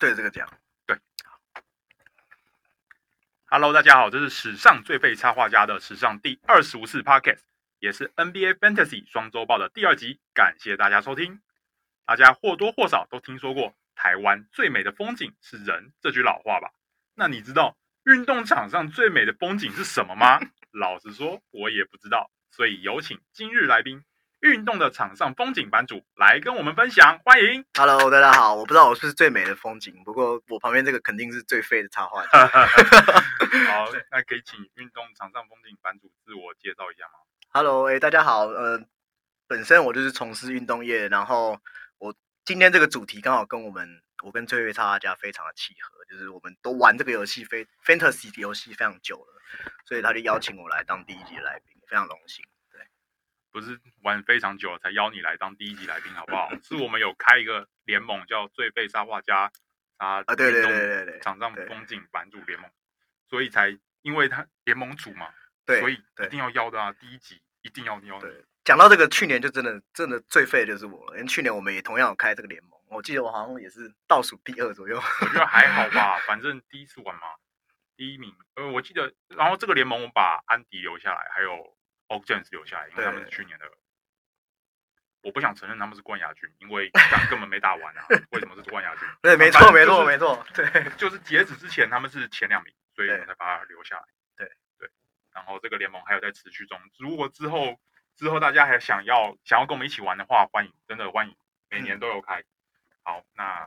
[0.00, 0.48] 对这个奖。
[0.86, 0.98] 对。
[3.44, 7.40] Hello，大家好，这是史上最废插画家的史上第二十五次 Podcast，
[7.80, 10.18] 也是 NBA Fantasy 双周报的第二集。
[10.32, 11.42] 感谢大家收听。
[12.06, 16.70] 大家或多或少都听说过“台湾最美的风景是人”这句老话吧？
[17.14, 20.40] 那你知道运动场上最美的风景是什么吗？
[20.72, 22.30] 老实说，我也不知道。
[22.50, 24.02] 所以有请今日来宾，
[24.40, 27.20] 运动的场上风景版主来跟我们分享。
[27.24, 28.54] 欢迎，Hello，大家好。
[28.54, 32.22] 我不知道我是不是最美的风景，不过我旁边这个肯定是最废的插画。
[32.32, 38.46] 好，那可以请运动场上风景版主自我介绍一下吗？Hello，哎，大家好。
[38.46, 38.80] 呃，
[39.46, 41.58] 本身我就是从事运动业，然后。
[41.98, 42.14] 我
[42.46, 43.86] 今天这个主题刚好跟我们，
[44.24, 49.42] 我跟最废插画家非常的契合，就是我们都玩这个游戏非 fantasy 游戏非常久了，
[49.84, 52.42] 所以他就邀请我来当第一集的来宾，非常荣幸。
[53.52, 56.50] 对，不是玩非常久了才邀你来当第一集来宾，好不好？
[56.62, 59.50] 是我们有开一个联盟叫最废沙画家
[59.96, 62.70] 啊，啊，对对对对对，场上风景版主联盟，
[63.28, 65.28] 所以才因为他联盟主嘛，
[65.66, 68.44] 对，所以一定要邀的啊，第一集一定要邀对。
[68.62, 74.96] 讲到这个，去年就真的真的最废的就是我了，因为去年我们也同样有开这个联盟，我记得我好像也是倒数第二左右。
[74.96, 77.22] 我觉得还好吧， 反正第一次玩嘛，
[77.96, 78.32] 第一名。
[78.56, 81.76] 呃，我记得，然后这个联盟我把安迪留下来，还有
[82.10, 83.64] Og James 留下来，因为他们是去年的。
[85.22, 86.90] 我不想承认他们是冠亚军，因为
[87.30, 88.04] 根本没打完啊。
[88.32, 89.08] 为什么是冠亚军？
[89.22, 90.46] 对，没错，没错，没错。
[90.52, 90.66] 对，
[90.98, 94.04] 就是截止之前他们是前两名，所以我们才把他留下来。
[94.36, 94.46] 对
[94.78, 94.90] 对。
[95.32, 97.80] 然后这个联盟还有在持续中，如果之后。
[98.16, 101.34] 之后大家还想要想要跟我们一起玩的话，欢迎，真的欢迎，
[101.70, 102.44] 每年都有开。
[103.02, 103.66] 好，那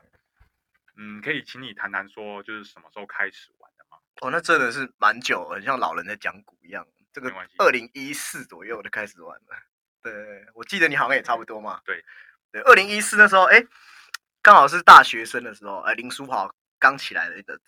[0.96, 3.98] 嗯，可以请你谈谈说，就是什么时候开始玩的吗？
[4.22, 6.86] 哦，那真的是蛮久，很像老人在讲古一样。
[7.14, 9.58] 这个二零一四左右就开始玩了。
[10.02, 11.80] 对，我记得你好像也差不多嘛。
[11.86, 12.04] 对，
[12.52, 13.64] 对，二零一四那时候，哎，
[14.42, 17.60] 刚好是大学生的时候，哎，林书豪刚起来的的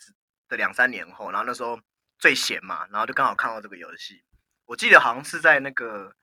[0.48, 1.80] 的两三年后，然后那时候
[2.18, 4.22] 最闲嘛，然后就刚好看到这个游戏。
[4.66, 6.14] 我记得好像是在那个。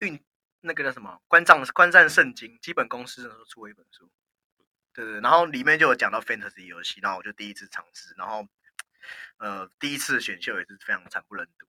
[0.00, 0.18] 运
[0.62, 1.20] 那个叫什么？
[1.28, 4.10] 观战观战圣经基本公司那时候出了一本书，
[4.94, 8.48] 对对，然后里面就有讲到 fantasy 游戏，然后我就第一次尝试，然后
[9.36, 11.66] 呃第一次选秀也是非常惨不忍睹，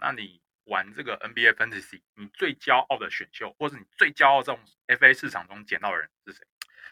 [0.00, 6.46] 那你玩这个 NBA fantasy，你最骄傲的选秀，或是你最骄傲这种 FA 市场中捡到的人是谁？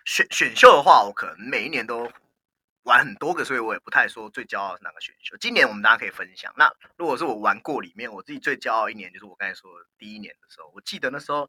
[0.05, 2.11] 选选秀的话，我可能每一年都。
[2.85, 5.37] 玩很多个，所以我也不太说最骄傲是哪个选秀。
[5.37, 6.53] 今年我们大家可以分享。
[6.57, 10.69] 那如果是我玩过里面，我自己最骄傲一年就是我刚才说的第一年的时候。
[10.75, 11.49] 我记得那时候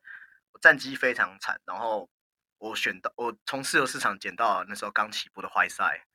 [0.52, 2.08] 我战绩非常惨，然后
[2.60, 6.06] 我选到我从自由市场捡到那时候刚起步的怀赛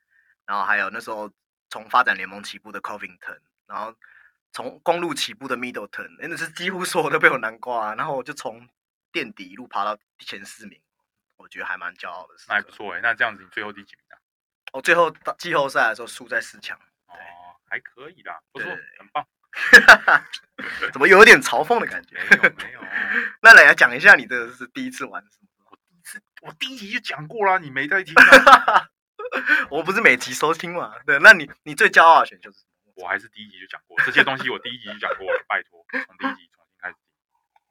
[0.46, 1.28] 然后还有那时候
[1.68, 3.92] 从发展联盟起步的 Covington，然后
[4.52, 7.94] 从公路起步的 Middleton，真的是几乎所有都被我南瓜。
[7.94, 8.68] 然后我就从
[9.12, 10.80] 垫底一路爬到前四名，
[11.36, 12.34] 我觉得还蛮骄傲的。
[12.48, 13.00] 那还不错哎。
[13.02, 14.18] 那这样子你最后第几名啊？
[14.72, 16.76] 我最后到季后赛的时候输在四强，
[17.06, 17.14] 哦，
[17.68, 19.26] 还可以啦，不错，很棒。
[20.92, 22.16] 怎么有点嘲讽的感觉？
[22.30, 22.80] 没有，没有。
[23.40, 25.48] 那来讲一下你的是第一次玩什么？
[25.70, 28.14] 我第一次，我第一集就讲过啦，你没在听。
[29.70, 30.94] 我不是每集收听嘛？
[31.06, 32.67] 对，那你你最骄傲的选秀是什么？
[32.98, 36.96] 我还是第一集就讲过这些东西，我第一集就讲过了，拜托，从第一集重新开始。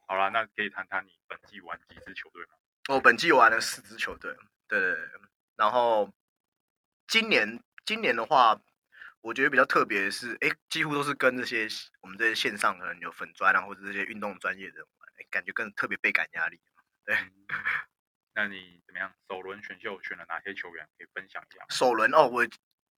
[0.07, 2.51] 好了，那可以谈谈你本季玩几支球队吗？
[2.89, 4.35] 我本季玩了四支球队，
[4.67, 5.09] 对对对，
[5.55, 6.11] 然后。
[7.09, 8.59] 今年，今年的话，
[9.21, 11.65] 我觉得比较特别的是，哎，几乎都是跟这些
[12.01, 16.59] 我们这些线上可能有粉砖啊，或者这些运动专业的人玩，感觉更特别倍感压力。
[17.05, 17.17] 对，
[18.35, 19.15] 那你怎么样？
[19.29, 20.85] 首轮选秀选了哪些球员？
[20.97, 21.65] 可以分享一下。
[21.69, 22.45] 首轮哦，我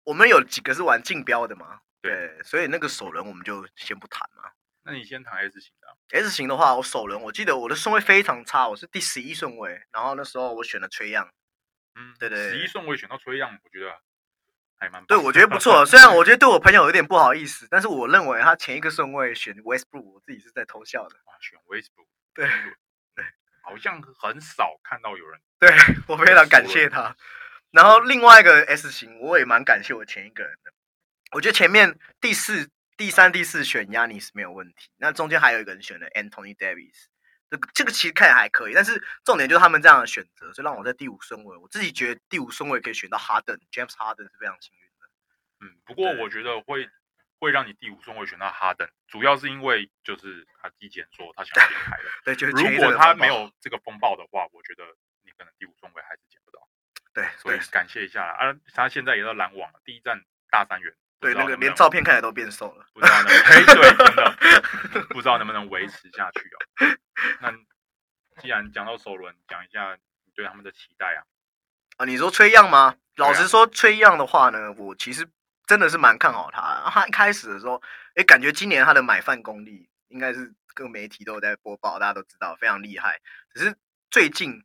[0.06, 1.82] 我们有几个是玩竞标的嘛？
[2.02, 4.52] 对，所以那个首轮我们就先不谈嘛。
[4.84, 5.88] 那你先谈 S 型的。
[6.18, 11.30] S 型的话，我首轮我记得我的顺位非常差，我是第十一顺位，然后那时候我选了崔样。
[11.96, 13.94] 嗯，对对，十一顺位选到崔样，我觉得
[14.78, 15.86] 还蛮对，我觉得不错。
[15.86, 21.16] 虽然我觉得对我朋友有点不好意思，但是我认为他前一个顺位选 Westbrook，我自己是在偷笑的。
[21.26, 22.48] 啊，选 Westbrook，对
[23.14, 23.26] 对，
[23.62, 25.40] 好像很少看到有人。
[25.60, 25.70] 对，
[26.08, 27.16] 我非常感谢他。
[27.72, 30.72] 然后另外一个 S 型，我也蛮感谢我前一个人的。
[31.32, 37.06] 我觉得前面第四、第三、第四选 Giannis 没有问题，那中间还有一个人选了 Anthony Davis。
[37.50, 41.58] 这个这个其实看起来还可以，但是重点就是他们这样的选择，所以让我在第五顺位。
[41.58, 45.10] 我自己觉得第五顺位可以选到 Harden，James Harden 是非常幸运的。
[45.62, 46.88] 嗯，不过我觉得会
[47.40, 52.12] 会让你第五顺位选到 Harden，，主要是因为就是他之前说他想要离开了。
[52.24, 54.84] 对，就是如果他没有这个风暴的话，我觉得
[55.24, 56.60] 你可能第五顺位还是捡不到。
[57.16, 60.94] 对，所以感谢一下啊，他现在也到篮网了，第一站大三元。
[61.20, 66.98] 对，那个连照片看起来都变瘦了，不知道能不能，哎，对，真的 不知道能不能维持下去哦。
[67.42, 67.52] 那
[68.42, 71.24] 既然讲到首轮，讲一下你对他们的期待啊。
[71.98, 72.96] 啊，你说崔样吗？
[73.18, 75.28] 老实说，崔样的话呢，我其实
[75.68, 76.90] 真的是蛮看好他。
[76.90, 77.82] 他一开始的时候，
[78.16, 83.20] 哎，感觉今年他的买饭功力应该是各媒体都有在播报，大家都知道非常厉害。
[83.54, 83.76] 只是
[84.10, 84.64] 最近，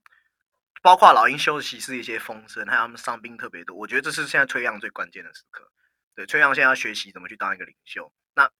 [0.82, 5.68] 包括老鹰休息室一些风声，还有他们伤兵特别多，我觉得这是现在崔样最关键的时刻。
[6.14, 8.12] 对，崔样现在要学习怎么去当一个领袖。
[8.34, 8.50] 那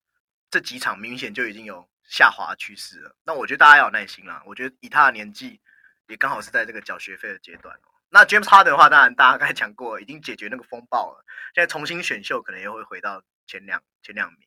[0.51, 3.17] 这几场明显就已经有下滑趋势了。
[3.25, 4.43] 那我觉得大家要有耐心啦。
[4.47, 5.61] 我觉得以他的年纪，
[6.09, 7.79] 也刚好是在这个缴学费的阶段。
[8.11, 11.25] 那 James Harden 的话，当然大家刚才讲过，已经解决那个风暴了。
[11.55, 14.47] 现在重新选秀，可能又会回到前两前两名。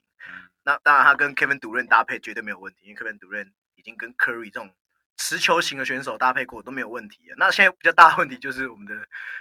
[0.63, 4.73] 那当然，他跟 Kevin Durant 搭配绝对没有问题，因为 Kevin Durant 已经跟 Curry 这种
[5.17, 7.21] 持球型的选手搭配过，都没有问题。
[7.37, 8.95] 那现在比较大的问题就是我们的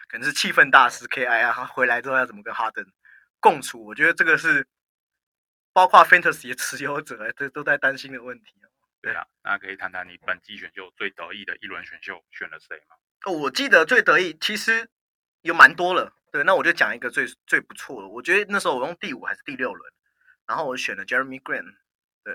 [0.08, 2.86] 可能是气氛大师 KI 啊，他回来之后要怎么跟 Harden
[3.40, 3.84] 共处？
[3.84, 4.66] 我觉得这个是
[5.72, 8.54] 包括 Fantasy 的持有者都都在担心的问题。
[9.02, 12.96] 对啊，那可以谈谈你本季选秀最得意的一轮选秀选了谁吗？
[13.24, 14.88] 哦，我记得最得意其实
[15.42, 16.12] 有蛮多了。
[16.32, 18.08] 对，那我就讲一个最最不错的。
[18.08, 19.92] 我觉得那时候我用第五还是第六轮，
[20.46, 21.76] 然后我选了 Jeremy Grant。
[22.24, 22.34] 对，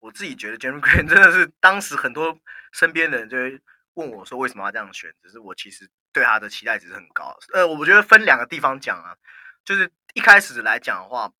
[0.00, 2.36] 我自己觉得 Jeremy Grant 真的是当时很多
[2.72, 3.60] 身边的人就会
[3.94, 7.38] 问我说为什么要这样选，只是我其实对他的期待值是很高。
[7.54, 9.16] 呃，我觉得分两个地方讲啊，
[9.64, 9.88] 就是
[10.18, 11.32] 一开始来讲的话，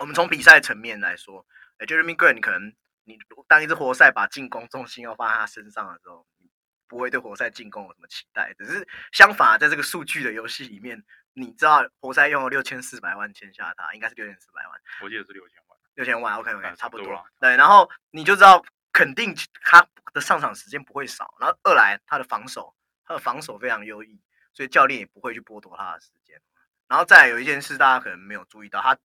[0.00, 1.46] 我们从比赛层面来说，
[1.78, 2.74] 哎，Jeremy 你可能
[3.04, 3.16] 你
[3.46, 6.26] 当一支活塞把进攻重心要放在他身上的时候。
[6.38, 6.50] 你
[6.88, 11.00] 不会对活塞进攻有什么期待，只是相反，在这个数据的游戏里面，
[11.34, 18.60] 你知道活塞用了六千四百万签下他，应该是六千四百万，我记得是六千万，六千万，OK OK，差不多，多对，然后你就知道
[18.92, 22.74] 肯定他的上场时间不会少，然后二来他的防守，
[23.04, 24.20] 他的防守非常优异，
[24.52, 26.42] 所以教练也不会去剥夺他的时间，
[26.90, 28.98] 然后再有一件事大家可能没有注意到，他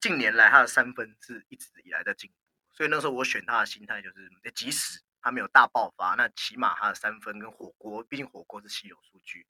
[0.00, 2.36] 近年来他的三分是一直以来在进步，
[2.72, 5.00] 所以那时候我选他的心态就是，即使。
[5.24, 9.46] 他没有大爆发，那起码他的三分跟火锅，毕竟火锅是稀有数据。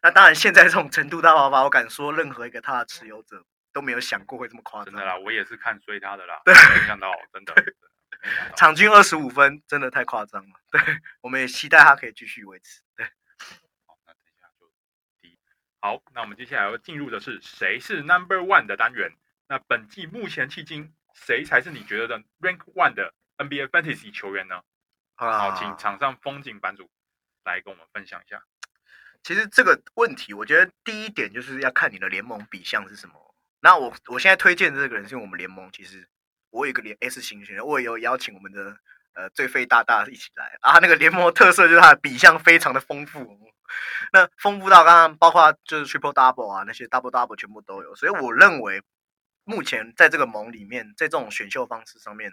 [0.00, 4.94] 那当然，现在这种程度大爆发，我敢说任何一个他的持有者都没有想过会这么夸张。
[4.94, 6.40] 真的啦，我也是看衰他的啦。
[6.44, 7.52] 对，没想到真的。
[8.54, 10.54] 场均二十五分，真的太夸张了。
[10.70, 10.80] 对，
[11.22, 12.82] 我们也期待他可以继续维持。
[12.94, 13.04] 对。
[13.84, 14.70] 好，那等一下就
[15.20, 15.40] 第一。
[15.86, 19.12] 好，那我们接下来要进入的是谁是 Number One 的单元。
[19.46, 24.62] 那本季目前迄今，谁才是你觉得的 Rank One 的 NBA Fantasy 球员呢？
[25.14, 26.90] 好，请场上风景版主
[27.44, 28.42] 来跟我们分享一下。
[29.22, 33.36] 其实这个问题，我觉得第一点就是要看你的联盟比项是什么。
[33.60, 36.08] 那我我现在推荐的这个人，是因为我们联盟其实
[36.50, 38.76] 我有一个联 S 型选手，我也有邀请我们的
[39.16, 40.78] 呃最废大大一起来啊。
[40.78, 43.36] 那个联盟特色就是它的比项非常的丰富，
[44.12, 47.96] 那丰富到刚刚包括就是 Triple Double 啊，那些 Double Double 全部都有。
[47.96, 48.80] 所以我认为
[49.42, 52.32] 目前在这个盟里面，在这种选秀方式上面，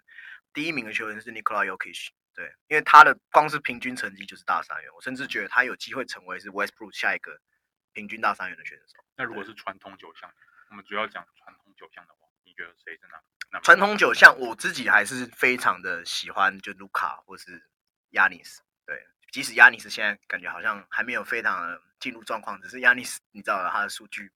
[0.54, 2.10] 第一名的球员是 Nikola Jokic。
[2.36, 7.38] 对，因为他的光是平均成绩就是大三元，我甚至觉得他有机会成为是 Westbrook 下一个
[7.94, 9.04] 平均大三元的选手。
[9.16, 10.28] 那如果是传统九项，
[10.72, 12.23] 我们主要讲传统九项的话，
[12.54, 13.02] 你觉得谁是
[13.52, 13.60] 哪？
[13.62, 17.68] 传统九项，我自己还是非常的喜欢，就卢卡或是
[18.12, 18.62] 亚尼斯。
[18.86, 24.32] 对，即使亚尼斯现在感觉好像还没有非常的进入状况，只是亚尼斯，你知道他的数据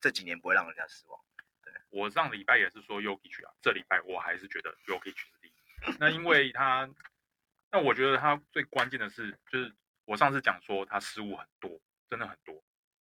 [0.00, 1.18] 这几年不会让人家失望。
[1.62, 5.96] 对，我上礼拜也是说 Jokic 啊，这礼拜我还是觉得 Jokic 是第一。
[5.98, 6.88] 那因为他。
[7.72, 9.72] 那我觉得他最关键的是，就是
[10.04, 12.60] 我上次讲说他失误很多，真的很多，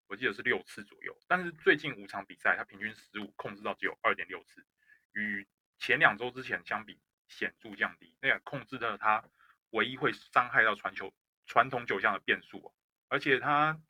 [0.08, 1.16] 我记得是六次左右。
[1.28, 4.66] 但是最近五场比赛，他平均失误控制到只有二点六次，
[5.12, 5.46] 与
[5.78, 8.16] 前两周之前相比显著降低。
[8.20, 9.24] 那也控制了他
[9.70, 11.14] 唯一会伤害到传球
[11.46, 12.74] 传统九项的变数。
[13.08, 13.80] 而且他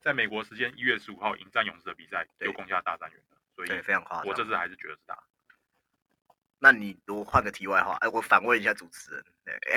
[0.00, 3.22] 在美国时间一月十五号迎战勇士的比赛又攻下大三元，
[3.54, 4.26] 所以非常夸张。
[4.26, 5.18] 我这次还是觉得是他。
[6.58, 9.24] 那你如果换个题外话，哎，我反问一下主持人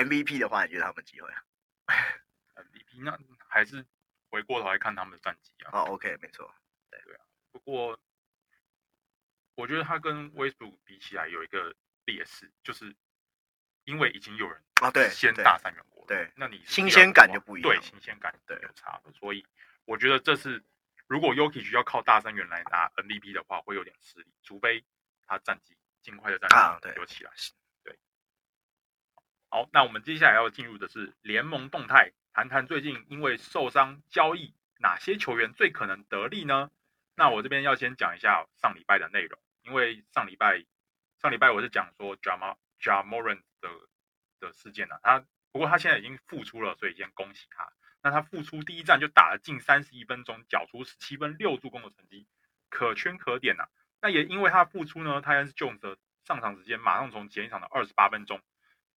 [0.06, 1.44] ，MVP 的话，你觉得他们机会啊
[2.54, 3.84] ？MVP 那还是
[4.30, 5.70] 回过头来看他们的战绩啊。
[5.72, 6.52] 哦，OK，没错，
[6.90, 7.24] 对对啊。
[7.52, 7.98] 不过
[9.54, 11.74] 我觉得他跟 Westbrook 比起来有一个
[12.06, 12.94] 劣势，就是
[13.84, 19.12] 因为已经有人啊，对，先大三元过，对，那你新鲜感就不一样，对，新鲜感对有差的。
[19.12, 19.46] 所以
[19.84, 20.64] 我觉得这次
[21.06, 24.84] 如果 Yuki 要靠大三元来拿 MVP 的话，会有点吃力，除非
[25.26, 25.76] 他战绩。
[26.02, 26.48] 尽快的战
[26.80, 27.30] 绩有起来，
[27.84, 27.98] 对。
[29.50, 36.70] 好，那我们接下来要进入的是联盟动态，谈谈最近因为受伤交易哪些球员最可能得利呢？
[37.16, 40.64] 那我这边要先讲一下上礼拜的内容，因为上礼拜
[41.20, 43.68] 上礼拜我是讲说 Ja Ja Morant 的
[44.38, 47.70] 的事件啊，他不过他现在已经复出了，所以先恭喜他。
[48.02, 52.26] 那他复出第一战就打了近三十一分钟，缴出十七分六助攻的成绩，
[52.70, 53.68] 可圈可点呐、啊。
[54.00, 58.40] 那也因为他复出呢，他也是 Jones 的上场时间马上从前一场的二十八分钟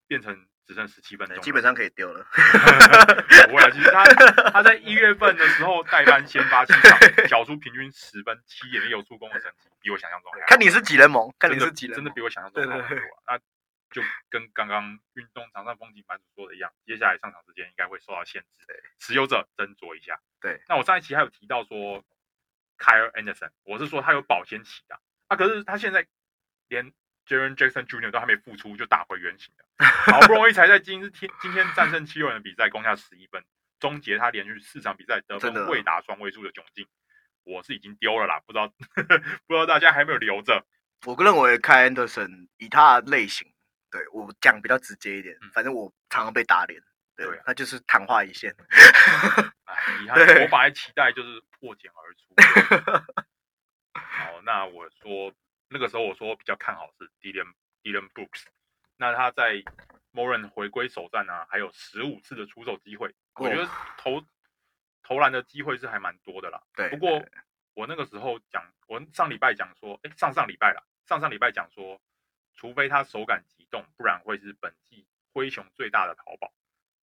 [0.08, 2.26] 变成只剩十七分钟，基本上可以丢了。
[3.50, 4.06] 不会啊，其实他
[4.52, 10.46] 他在一月份的时候代班先发七场，缴出平均十分七点六助攻的成绩，比我想象中还好。
[10.48, 13.06] 看你是几人盟，看你是几人，真的比我想象中好很多。
[13.28, 13.38] 那
[13.92, 18.66] 就跟刚刚运动场上风景版主说的一样，接下来上场时间应该会受到限制。
[19.00, 20.20] 持有者斟酌一下。
[20.40, 22.04] 对，那我上一期还有提到说
[22.78, 26.08] ，Kyle Anderson，我是说他有保鲜期的啊，可是他现在
[26.70, 26.94] 连。
[27.28, 28.12] Jaren Jackson Jr.
[28.12, 33.44] 都还没复出就打回原形了，好不容易才在今天今天战胜七六人的比赛攻下十一分，
[33.80, 36.88] 终结他连续四场比赛得分未达双位数的窘境。
[37.46, 38.68] 我是已经丢了啦，不知道
[39.48, 40.66] 不知道大家还有没有留着？
[41.06, 43.52] 我认为 Kyle Anderson 以他的类型，
[43.92, 46.82] 对我讲比较直接一点，反正我常常被打脸，
[47.16, 48.56] 对，对啊、他就是昙花一现。
[49.66, 53.14] 哎，遗憾，我本来期待就是破茧而出。
[54.00, 55.34] 好，那我说。
[55.74, 57.52] 那个时候我说我比较看好是 Dillon
[57.82, 58.46] Dillon Brooks，
[58.96, 59.64] 那他在
[60.14, 64.24] Moran 回归首战呢、啊，还有十五次的出手机会，我觉得投
[65.02, 66.62] 投篮的机会是还蛮多的啦。
[66.76, 67.26] 对，不过
[67.74, 72.00] 我那个时候讲，我上礼拜讲说，哎，上上礼拜了，上上礼拜讲说，
[72.54, 76.54] 除非他手感急动，不然会是本季灰熊最大的淘宝。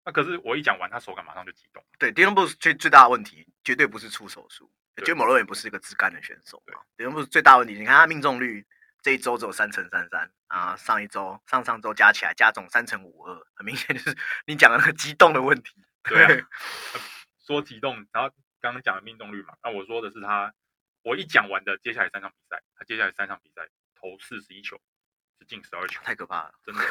[0.05, 1.83] 那可是我一讲完，他手感马上就激动。
[1.97, 4.71] 对，Dillon Brooks 最最大的问题绝对不是出手数。
[5.05, 6.61] 就某人也不是一个自干的选手，
[6.95, 7.73] 对，不是最大问题。
[7.73, 8.65] 你看他命中率
[9.01, 15.83] 这一周只有三成三三啊，上一周、上上周加起来加总三成五二，很明显就是 你讲的那个激动的问题。
[16.03, 16.47] 对，对 啊，
[17.45, 18.29] 说激动，然后
[18.59, 20.53] 刚刚讲的命中率嘛，那我说的是他，
[21.03, 24.79] 我一讲完的接下来三场比赛，他接下来三场比赛投四十一球，
[25.39, 26.81] 是进十二球，太可怕了，真的。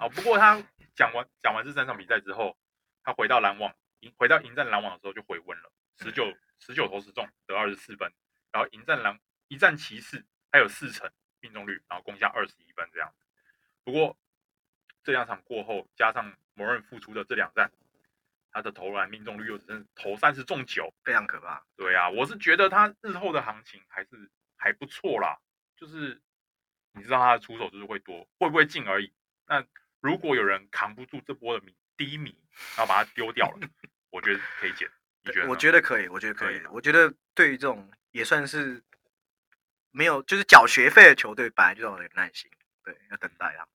[0.00, 0.62] 啊，不过他
[0.94, 2.56] 讲完讲完这三场比赛之后，
[3.02, 3.74] 他回到篮网，
[4.16, 6.24] 回到迎战篮网的时候就回温了，十九。
[6.58, 8.12] 十九投十中得二十四分，
[8.50, 9.18] 然后迎战狼
[9.48, 13.24] 一战骑士还有四成命中率，然后攻下二十一分这样子。
[13.84, 14.16] 不过
[15.02, 17.70] 这两场过后，加上某人复出的这两战，
[18.50, 21.62] 他的投篮命中率又只剩投三十中九，非常可怕。
[21.76, 25.38] 对啊，我是觉得他日后的行情还是还不错啦，
[25.76, 26.22] 就是
[26.92, 29.12] 你知道他的出手就是会多，会不会进而已。
[29.46, 29.62] 那
[30.00, 32.34] 如果有人扛不住这波的迷低迷，
[32.76, 33.68] 然后把他丢掉了，
[34.10, 34.88] 我觉得可以捡。
[35.48, 36.60] 我觉得可以，我觉得可以。
[36.70, 38.82] 我觉得对于这种也算是
[39.90, 42.50] 没有就是缴学费的球队，本来就要有耐心，
[42.84, 43.66] 对，要等待啊。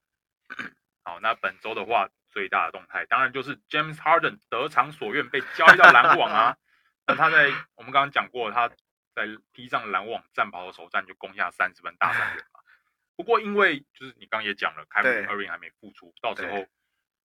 [1.03, 6.55] 好，那本周的话，最大的动态当然就是 James Harden 得偿所愿被交易到篮网啊。
[7.07, 8.69] 那他在我们刚刚讲过，他
[9.15, 12.59] 在披上篮网战袍的首战就攻下三十分大三元嘛。
[13.17, 16.67] 不过因为就是你刚刚也讲了，Kyrie Irving 还没复出，到时候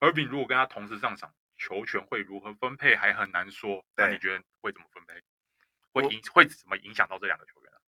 [0.01, 1.35] Irving 如果跟他同时上场。
[1.57, 5.23] 球权会如何分配还很难说，那你觉得会怎么分配？
[5.93, 7.79] 会影会怎么影响到这两个球员呢？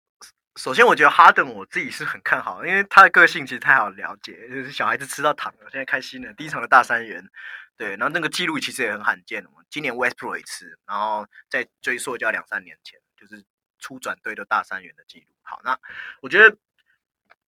[0.54, 6.32] 首先，我觉得哈登我自己是很看好，因为他的个性其实太好了解，就是小孩子吃到糖了，现在开心了。
[6.32, 7.28] 第一场的大三元，
[7.76, 13.44] 对，然后那个记录其实也很罕见，今年 Westbrook 一次，然后再追溯就要两三年前，就是
[13.78, 15.26] 初转队的大三元的记录。
[15.42, 15.78] 好，那
[16.22, 16.56] 我觉得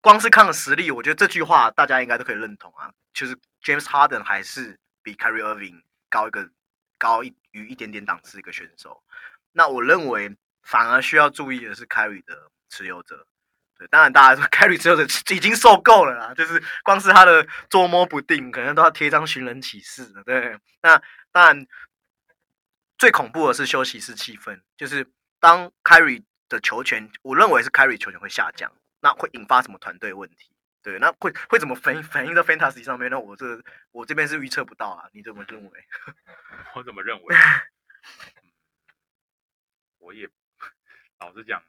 [0.02, 6.48] 光是看了实力，我觉得这句话大家应该都可以认同啊，就是 James Harden 还是比 Kyrie Irving 高一个
[6.98, 9.02] 高一于一点点档次一个选手，
[9.52, 13.26] 那我认为反而需要注意的是 Karry 的持有者。
[13.78, 20.24] 对，当然大家说 Karry 持有者已经受够了啦，就是光是他的捉摸不定，可能都要贴张寻人启事了。
[20.24, 21.00] 对，那
[21.30, 21.66] 当然
[22.98, 30.50] 最恐怖的是休息室气氛，就是当 Karry 的球权，我认为是 Karry 球权会下降，那会引发什么团队问题？
[30.82, 33.10] 对，那会会怎么反反映在 fantasy 上面？
[33.10, 35.84] 那我这我这边是预测不到啊，你怎么认为？
[36.74, 37.36] 我怎么认为？
[39.98, 40.30] 我也
[41.18, 41.62] 老实讲，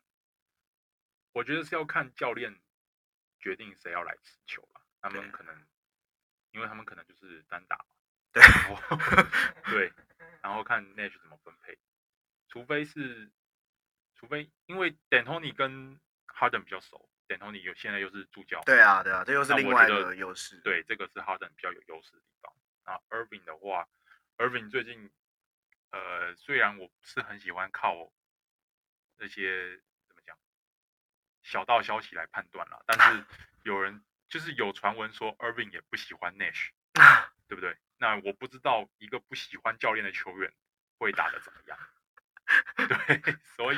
[1.34, 2.62] 我觉得是要看教练
[3.40, 4.82] 决定谁要来持球了。
[5.02, 5.66] 他们可能，
[6.52, 7.86] 因为他们可能就是单打嘛。
[8.32, 8.44] 对，
[9.74, 9.94] 对，
[10.42, 11.78] 然后看 Nash 怎么分配，
[12.48, 13.32] 除非是，
[14.16, 17.10] 除非因为 D'Antoni 跟 Harden 比较熟。
[17.30, 20.60] D'Antoni 有现在又是助教，对啊，对啊，这又是另外一个优势。
[20.62, 22.52] 对，这个是 Harden 比较有优势的地方。
[22.86, 23.88] 那 Irving 的话
[24.38, 25.12] ，Irving 最近，
[25.92, 28.12] 呃，虽然我不是很喜欢靠
[29.18, 30.36] 那些怎么讲
[31.44, 33.24] 小道消息来判断啦，但是
[33.62, 36.72] 有人就是有传闻说 Irving 也不喜欢 Nash，
[37.48, 37.78] 对不对？
[37.98, 40.52] 那我不知道一个不喜欢教练的球员
[40.98, 41.78] 会打得怎么样。
[42.76, 43.78] 对，所以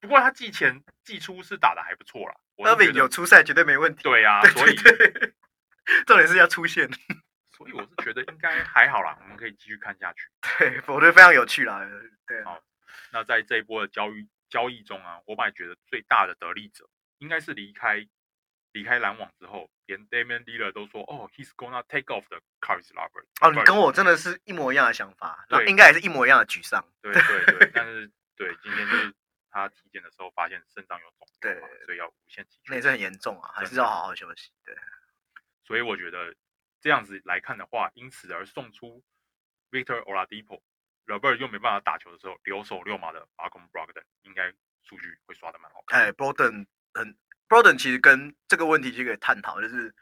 [0.00, 2.40] 不过他季前季初是打的还不错啦。
[2.56, 4.02] Irving 有出赛绝对没问题。
[4.02, 4.74] 对啊，所以
[6.06, 6.88] 重点是要出现。
[7.56, 10.28] 所以我是觉得应该还好啦，我们可以继续看下去。
[10.58, 11.80] 对，我觉得非常有趣啦。
[12.26, 12.62] 对，好，
[13.12, 16.86] 那在这一波的交易交易中啊，我本来觉得最大的得利者
[17.18, 18.06] 应该是离开
[18.72, 26.84] 离开篮网之后，连 Damian Lillard 都说：“哦，he's gonna take off the Caris LeVert。”哦，你跟我真的是一模一样的想法，对，应该也是一模一样的沮丧。
[27.00, 29.14] 对对对，但是对，今天就是
[29.56, 32.60] 他体检的时候发现肾脏有肿，对，所以要无限期。
[32.66, 34.52] 那也是很严重啊，还是要好好休息。
[34.64, 34.76] 对，
[35.64, 36.34] 所以我觉得
[36.80, 39.02] 这样子来看的话，因此而送出
[39.70, 40.60] Victor Oladipo、
[41.06, 46.02] Robert 又没办法打球的时候，留守六马的 Malcolm Brogden 应该数据会刷的蛮好看。
[46.02, 47.16] 哎，Brogden 很。
[47.48, 49.94] Brogden 其实跟这个问题就可以探讨，就是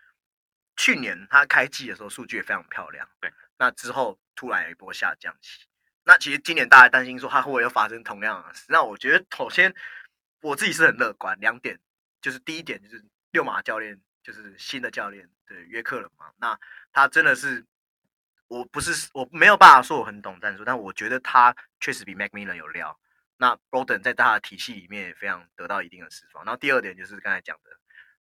[0.77, 5.67] 去年他开季的时候数据也非常漂亮，对，那之后突然有一波下降期，
[6.05, 8.65] 那其实今年大家担心说他会不会又发生同样的事？
[8.69, 9.75] 那我觉得首先
[10.41, 11.79] 我自己是很乐观，两点
[12.21, 16.59] 就是第一点就是六马教练就是新的教练对约克了嘛，那
[16.93, 17.65] 他真的是
[18.49, 22.99] 我不是我没有办法说我很懂战术，但我觉得他确实比 McMillan 有料。
[23.37, 26.45] 那 Brogdon 在他的体系里面也非常得到一定的释放。
[26.45, 27.71] 然后第二点就是刚才讲的，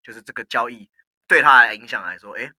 [0.03, 0.91] 就是这个交易
[1.29, 2.51] 对他的影响来说，哎，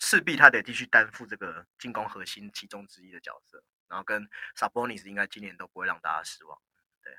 [0.00, 3.62] 势必他得继续担负这个进攻核心其中之一的角色。
[3.90, 6.58] 然后跟 Sabonis 应该今年都不会让大家失望。
[7.02, 7.12] 对。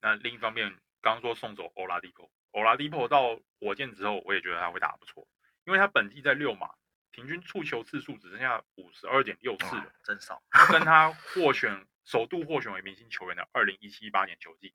[0.00, 0.70] 那另一方面，
[1.00, 5.26] 刚刚说送走 Oladipo，Oladipo 到火箭之后，我也觉得他会打得不错，
[5.64, 6.70] 因为他本季在六码，
[7.10, 10.40] 平均触球次数只剩下五十二点六次了，真少。
[10.70, 11.84] 跟他获选。
[12.06, 14.72] 首度获选为明星球员的二零一七一八年球季，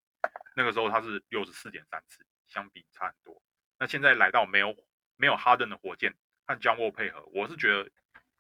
[0.53, 3.41] 那个时候他是六十四点三次，相比差很多。
[3.79, 4.75] 那现在来到没有
[5.15, 6.13] 没有哈登的火箭
[6.45, 7.89] 和 John Wall 配合，我是觉得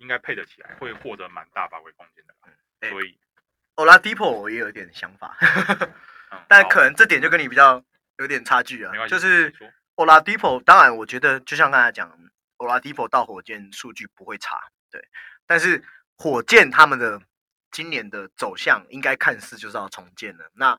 [0.01, 2.33] 应该配得起来，会获得蛮大发挥空间的。
[2.45, 3.17] 嗯、所以
[3.75, 5.37] Oladipo 我也有点想法，
[6.31, 7.81] 嗯、但可能这点就跟你比较
[8.17, 9.07] 有点差距啊。
[9.07, 9.53] 就是
[9.95, 12.19] Oladipo，当然我觉得就像刚才讲
[12.57, 15.07] ，Oladipo 到火箭数据不会差，对。
[15.47, 15.83] 但是
[16.17, 17.21] 火箭他们的。
[17.73, 20.51] 今年的走向应该看似就是要重建了。
[20.55, 20.77] 那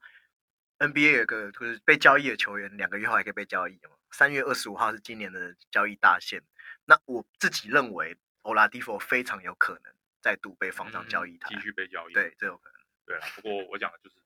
[0.79, 3.97] NBA 有个就是被交易的球员，两个月后还可以被交易嘛？
[4.11, 6.43] 三月二十五号是今年的交易大限。
[6.85, 12.13] 那我自己认为，Oladipo 非常有可能再度被放上交易台，继续被交易。
[12.13, 12.81] 对，这有可能。
[13.05, 14.17] 对啊，不过我讲的就是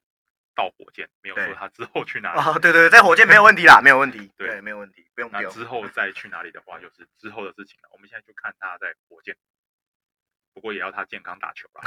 [0.55, 2.41] 到火箭，没有说他之后去哪里。
[2.41, 4.31] 哦，对对，在火箭没有问题啦，没有问题。
[4.37, 5.31] 对，没有问题，不用。
[5.33, 7.89] 那之后再去哪里的话，就是之后的事情了。
[7.93, 9.37] 我们现在就看他在火箭，
[10.53, 11.83] 不过也要他健康打球了。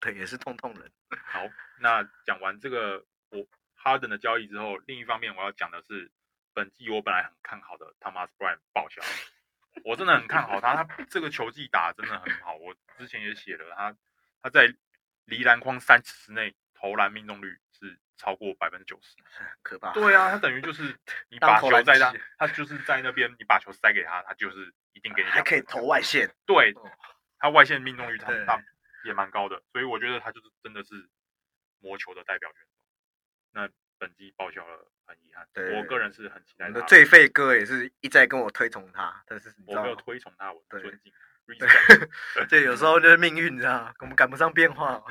[0.00, 0.92] 对，也是痛痛人。
[1.24, 1.48] 好，
[1.80, 6.10] 那讲完这个我哈登的交易之后，另一方面我要讲的是，
[6.52, 9.02] 本季我本来很看好的 Thomas Bryant 报销，
[9.84, 12.54] 我真的很看好他，他这个球技打得真的很好。
[12.56, 13.96] 我之前也写了他，
[14.42, 14.74] 他在
[15.24, 19.16] 离篮筐三尺之内投篮命中率是超过百分之九十，
[19.62, 19.92] 可怕。
[19.92, 20.96] 对啊，他等于就是
[21.28, 25.28] 你把球在他，他就是在那边，你把球塞给他，他就是一定给你。
[25.28, 26.28] 还可以投外线。
[26.46, 26.74] 对，
[27.38, 28.62] 他外线命中率他大。
[29.04, 31.08] 也蛮高的，所以我觉得他就是真的是
[31.78, 32.68] 魔球的代表选手。
[33.52, 35.46] 那本季报销了，很遗憾。
[35.52, 36.80] 对，我个人是很期待他。
[36.82, 41.12] 最废哥也是一再跟我推崇他，但是我没有推崇他，我尊敬。
[42.48, 45.02] 对，有时候就是命运，你知道我们赶不上变化，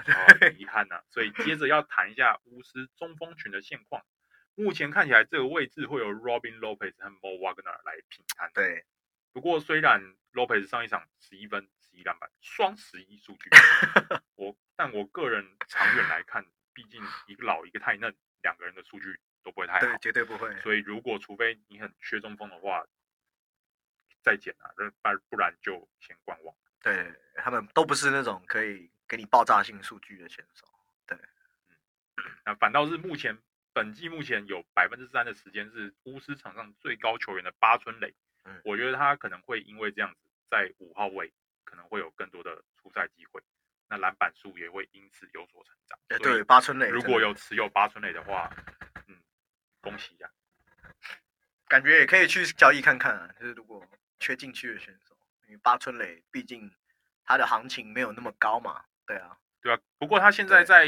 [0.58, 1.02] 遗憾呐。
[1.10, 4.04] 所以接着要谈一下巫师中锋群的现况。
[4.56, 8.52] 目前看起来这个位置会有 Robin Lopez 和 Mo Wagner 来平摊。
[8.54, 8.86] 对，
[9.34, 10.02] 不过虽然
[10.34, 11.68] Lopez 上一场十一分。
[11.88, 13.50] 十一篮板双十一数据，
[14.36, 20.54] 我但我个人长远来看，毕竟一个老一个太嫩，两个人的数据都不会太好，对绝对不会。
[20.60, 22.86] 所以如果除非你很缺中锋的话，
[24.22, 24.84] 再减啊，不
[25.30, 26.54] 不然就先观望。
[26.82, 30.68] 对，他们都不是那种可以给你爆炸性数据的选手。
[31.08, 31.18] 对，
[32.18, 33.38] 嗯，那反倒是目前
[33.72, 41.32] 本季目前有百分之三的时间是巫师场上最高球员的八村垒，嗯，我觉得他可能会因为这样子在五号位。
[41.68, 43.42] 可能会有更多的出赛机会，
[43.90, 46.00] 那篮板数也会因此有所成长。
[46.10, 48.48] 欸、对，八村垒如果有持有八村垒的话，
[49.86, 50.30] 嗯，恭喜一下！
[51.68, 53.30] 感觉也可以去交易看看啊。
[53.40, 53.86] 就是如果
[54.20, 55.16] 缺禁区的选手，
[55.48, 56.72] 因为八村垒毕竟
[57.24, 58.84] 他的行情没有那么高嘛。
[59.06, 59.80] 对啊，对啊。
[59.98, 60.88] 不过他现在在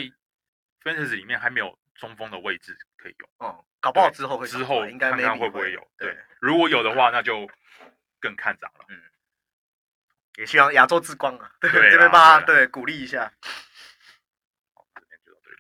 [0.84, 3.30] Fantasy 里面还没有中锋的位置可以用。
[3.38, 5.88] 哦、嗯，搞不好之后会之后应该看看会不会有。
[5.98, 7.50] 对，对如果有的话，那就
[8.20, 8.86] 更看涨了。
[8.90, 9.02] 嗯。
[10.38, 13.34] 也希望亚洲之光啊，对，这边帮他对鼓励一下。
[14.76, 15.58] 好，这边就到这里。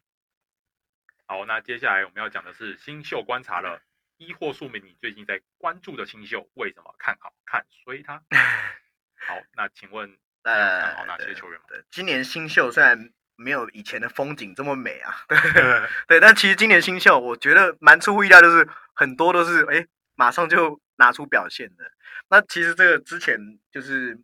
[1.29, 3.81] 好，那接下来我们要讲的是新秀观察了。
[4.15, 8.23] 一或数名你最近在关注的新秀，为什么看好看衰他？
[9.19, 11.65] 好，那请问 呃，看好哪些球员吗？
[11.67, 19.85] 对，今年新秀虽然没有以前的风景这么美啊， 对，对，但其实今年新秀我觉得蛮出乎意料，就是很多都是哎，
[20.15, 21.91] 马上就拿出表现的。
[22.29, 23.37] 那其实这个之前
[23.69, 24.17] 就是。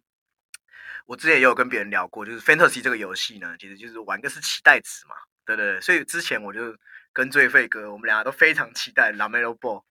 [1.05, 5.13] 我之前也有跟别人聊过，就是 Fantasy 这个游戏呢，其实就是玩个是期待值嘛，
[5.45, 5.81] 对对对。
[5.81, 6.73] 所以之前我就
[7.13, 9.83] 跟最废哥，我们俩都非常期待 LaMelo Ball，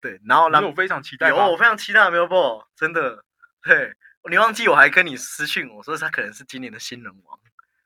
[0.00, 3.24] 对，然后我非常期待，有我非常期待 LaMelo Ball，真的。
[3.62, 3.94] 对，
[4.30, 7.40] 你忘记我还跟你私讯我说他可能是今年的新人王。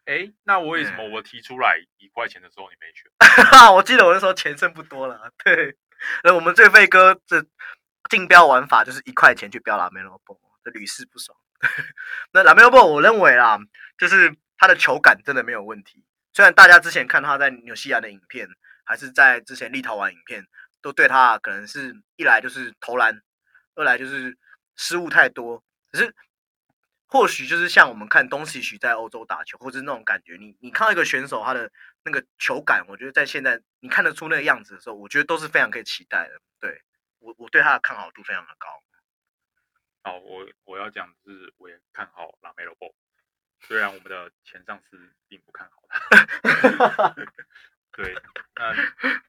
[0.05, 3.71] 哎，那我为什么我提出来一块钱的时候你没选？
[3.73, 5.31] 我记得我那时候钱剩不多了。
[5.45, 5.77] 对，
[6.25, 7.43] 那我们最废哥这
[8.11, 11.39] 竞标玩法就是一块钱去标 LaMelo Ball，这屡试不爽。
[12.33, 13.59] 那 LaMelo Ball 我认为啦，
[13.97, 16.05] 就是他的球感真的没有问题。
[16.33, 18.49] 虽然大家之前看他在纽西兰的影片，
[18.85, 20.47] 还是在之前立陶宛影片，
[20.81, 23.21] 都对他可能是一来就是投篮，
[23.75, 24.37] 二来就是
[24.77, 25.63] 失误太多。
[25.91, 26.15] 可是
[27.07, 31.71] 或许就是像我们看东契奇在欧洲打球，或者那种感觉，你你看到一个选手他的
[32.05, 36.41] 那个球感，我觉得在现在你看得出那个样子的时候，我觉得都是非常可以期待的。
[36.61, 36.83] 对，
[37.19, 38.69] 我我对他的看好度非常的高。
[40.03, 42.95] 好，我我要讲的是，我也看好 LaMelo Ball。
[43.63, 47.15] 虽然我们的前上司并不看好他，
[47.93, 48.15] 对，
[48.55, 48.73] 那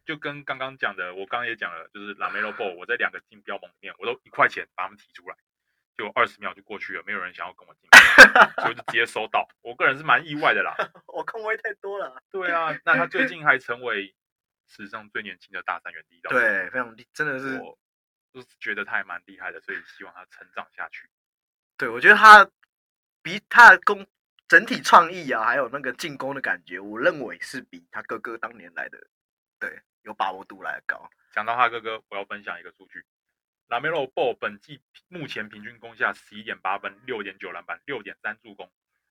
[0.05, 5.35] 就跟刚刚讲的，我刚刚也讲了，就是 LaMelo Ball，我在两个竞标盟里面，我都一块钱把他们提出来，
[5.97, 9.47] 就二十秒就过去了，没有人想要跟我竞标，所以就直接收到。
[9.61, 10.75] 我个人是蛮意外的啦，
[11.07, 12.21] 我空位太多了。
[12.29, 14.15] 对啊，那他最近还成为
[14.67, 17.77] 史上最年轻的大三元第一道，对，非常厉，真的是，我
[18.31, 21.09] 就是觉得他还蛮厉害的，所以希望他成长下去。
[21.77, 22.47] 对，我觉得他
[23.23, 24.07] 比他的攻。
[24.51, 29.01] 整体创意啊，还有那个进攻的感觉，我认为是比他哥哥当年来的，
[29.57, 31.09] 对，有把握度来的高。
[31.31, 33.05] 讲到他哥哥，我要分享一个数据
[33.69, 38.69] ：LaMelo Ball 本季目前平均攻下十一点八分、六点九篮板、六点三助攻。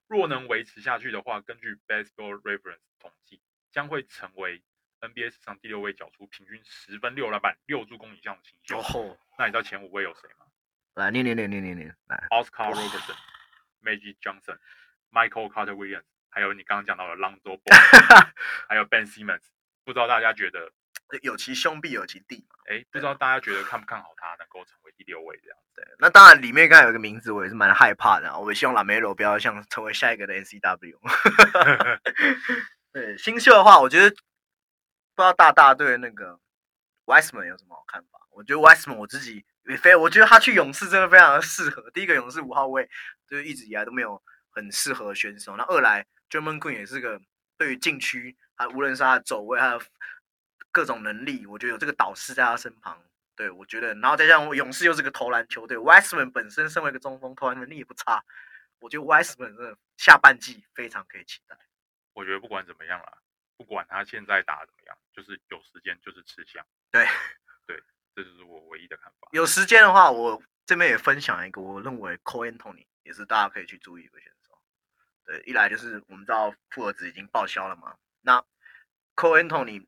[0.09, 3.40] 若能维持下去的话，根据 Basketball Reference 统计，
[3.72, 4.62] 将会成为
[5.00, 8.79] NBA 史上第六位缴出平均十分、六篮板、六助攻以上的新秀。
[8.79, 10.44] 哦，那你知道前五位有谁吗？
[10.96, 13.16] 来，念念念念念念，来，Oscar Robertson、
[13.83, 14.59] Magic Johnson。
[15.12, 18.31] Michael Carter Williams，还有你刚刚讲到的 Lonzo Ball，
[18.68, 19.42] 还有 Ben Simmons，
[19.85, 20.73] 不知道大家觉得
[21.23, 22.57] 有其兄必有其弟嘛？
[22.66, 25.59] 哎，不知道大家觉得看不看好他能够成为第六位这样？
[25.75, 28.38] 对，那当然里面刚才有一个名字，我也是蛮害怕的。
[28.38, 30.96] 我也希望 LaMelo 不要像成为下一个的 NCW。
[32.92, 36.38] 对，新秀的话，我觉得不知道大大对那个
[37.07, 38.20] Wiseman 有什么好看法？
[38.31, 41.90] 我觉得 Wiseman 我自己也非，我觉得他去勇士真的非常的适合。
[41.90, 42.88] 第一个勇士五号位，
[43.29, 44.23] 就是一直以来都没有。
[44.61, 45.57] 很适合选手。
[45.57, 47.20] 那二来，Draymond Green 也是个
[47.57, 49.85] 对于禁区，他无论是他的走位，他的
[50.70, 53.03] 各种能力，我觉得有这个导师在他身旁。
[53.37, 58.23] 对我觉得，然后再加上勇士又是个投篮球队，Wiseman 本身身为一个中锋，投篮能力也不差。
[58.81, 61.57] 我觉得 Wiseman 的下半季非常可以期待。
[62.12, 63.16] 我觉得不管怎么样啦，
[63.57, 66.62] 不管他现在打得怎么样，就是有时间就是吃香。
[66.90, 67.07] 对，
[67.66, 67.83] 对，
[68.14, 69.29] 这就是我唯一的看法。
[69.33, 74.30] 有时间的话，我这边也分享一个，我认为 Cole Anthony 也是大家可以去注意一个选手。
[75.24, 78.44] 对，一来就是我们知道富尔兹已经报销了嘛，那
[79.14, 79.87] coin tony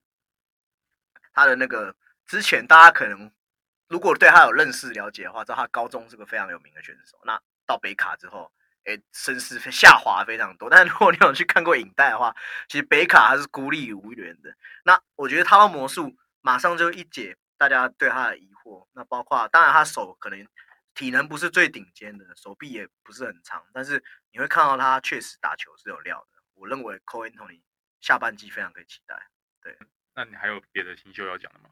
[1.33, 1.95] 他的那个
[2.27, 3.33] 之前大家可能
[3.89, 7.19] 如果对他有认识了解的话，知道他高中是个非常有名的选手。
[7.25, 8.53] 那到北卡之后，
[8.85, 10.69] 哎，声势下滑非常多。
[10.71, 12.35] 但是如果你有去看过影带的话，
[12.69, 14.55] 其实北卡还是孤立无援的。
[14.85, 18.87] 那我觉得他的魔术马上就一解大家对他的疑惑。
[18.93, 20.47] 那包括当然他手可能。
[20.95, 26.43] 体能不是最顶尖的，手臂也不是很长，但是你会看到他确实打球是有料的。
[26.55, 27.63] 我认为 Cole Anthony
[28.01, 29.29] 下半季非常可以期待。
[29.61, 29.79] 对，
[30.15, 31.71] 那你还有别的新秀要讲的吗？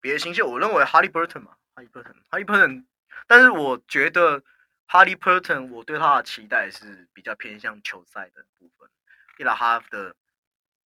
[0.00, 2.86] 别的新秀，我认为 Harry Burton 嘛，Harry Burton，Harry Burton，
[3.26, 4.42] 但是我觉得
[4.88, 8.88] Harry Burton 我对他的期待是比较偏向球赛的部分，
[9.38, 10.14] 一来他的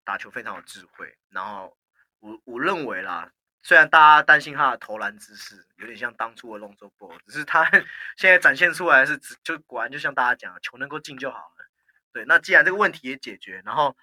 [0.03, 1.77] 打球非常有智慧，然后
[2.19, 3.31] 我我认为啦。
[3.63, 7.63] 虽然大家担心他的投篮姿势有点像当初的 Lonzo Ball，只是他
[8.17, 11.65] 现在展现出来的是，就果然就像大家讲，球能够进就好了。
[12.11, 13.95] 对，那既然这个问题也解决，然后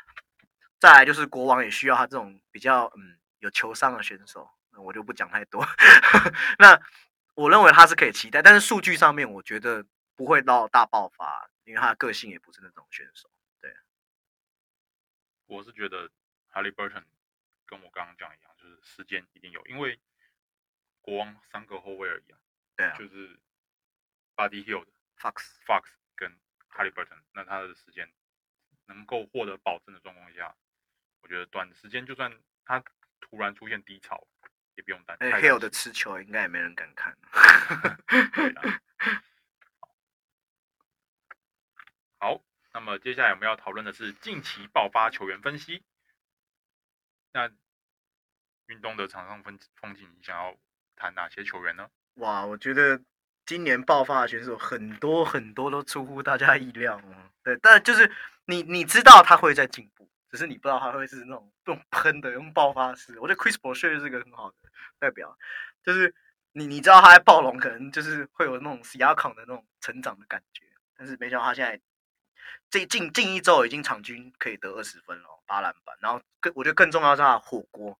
[0.79, 5.66] 再来就是国王也需要他这种比较嗯有球商的选手，那我就不讲太多。
[6.59, 6.81] 那
[7.35, 9.85] 我认为他是可以期待，但是数据上面我觉得
[10.16, 13.29] 不会到大爆发，因为他的个性也不是那种选手。
[13.61, 13.75] 对，
[15.47, 16.09] 我是觉得
[16.53, 17.03] Haliburton
[17.68, 18.50] 跟我刚刚讲一样。
[18.59, 20.00] 就是时间一定有，因为
[21.00, 22.38] 国王三个后卫而已啊，
[22.76, 23.38] 对啊，就是
[24.35, 25.85] Buddy Hield、Fox、Fox
[26.16, 26.37] 跟
[26.70, 28.12] Haliburton，那他的时间
[28.87, 30.57] 能够获得保证的状况下，
[31.20, 32.83] 我觉得短时间就算他
[33.20, 34.26] 突然出现低潮，
[34.74, 35.28] 也不用担心。
[35.28, 37.16] Hield 的持球应该也没人敢看。
[42.18, 45.85] 好，那么接下来我们要讨论的是近期爆发球员分析，
[47.33, 47.51] 那。
[48.71, 50.55] 运动的场上风风景，你想要
[50.95, 51.88] 谈哪些球员呢？
[52.17, 53.01] 哇，我觉得
[53.47, 57.31] 今年爆发的选手很多很多都出乎大家意料哦。
[57.43, 58.12] 对，但就是
[58.45, 63.19] 你你知道他会在进步，只是你不知道他会是那种用喷的、用爆发式。
[63.21, 64.57] 我觉得 Chris Boucher 是个很好的
[64.99, 65.35] 代表，
[65.83, 66.14] 就是
[66.53, 71.81] 你你知道他在暴龙可能就是会有那种 Siakam 的那种成长的感觉，但是没想到他现在
[72.69, 77.99] 这近近一周已经场均可以得二十分了，八篮板，然后更我觉得更重要是他的火锅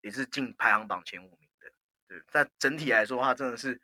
[0.00, 1.70] 也是进排行榜前五名的。
[2.08, 3.78] 对，但整体来说，他真的是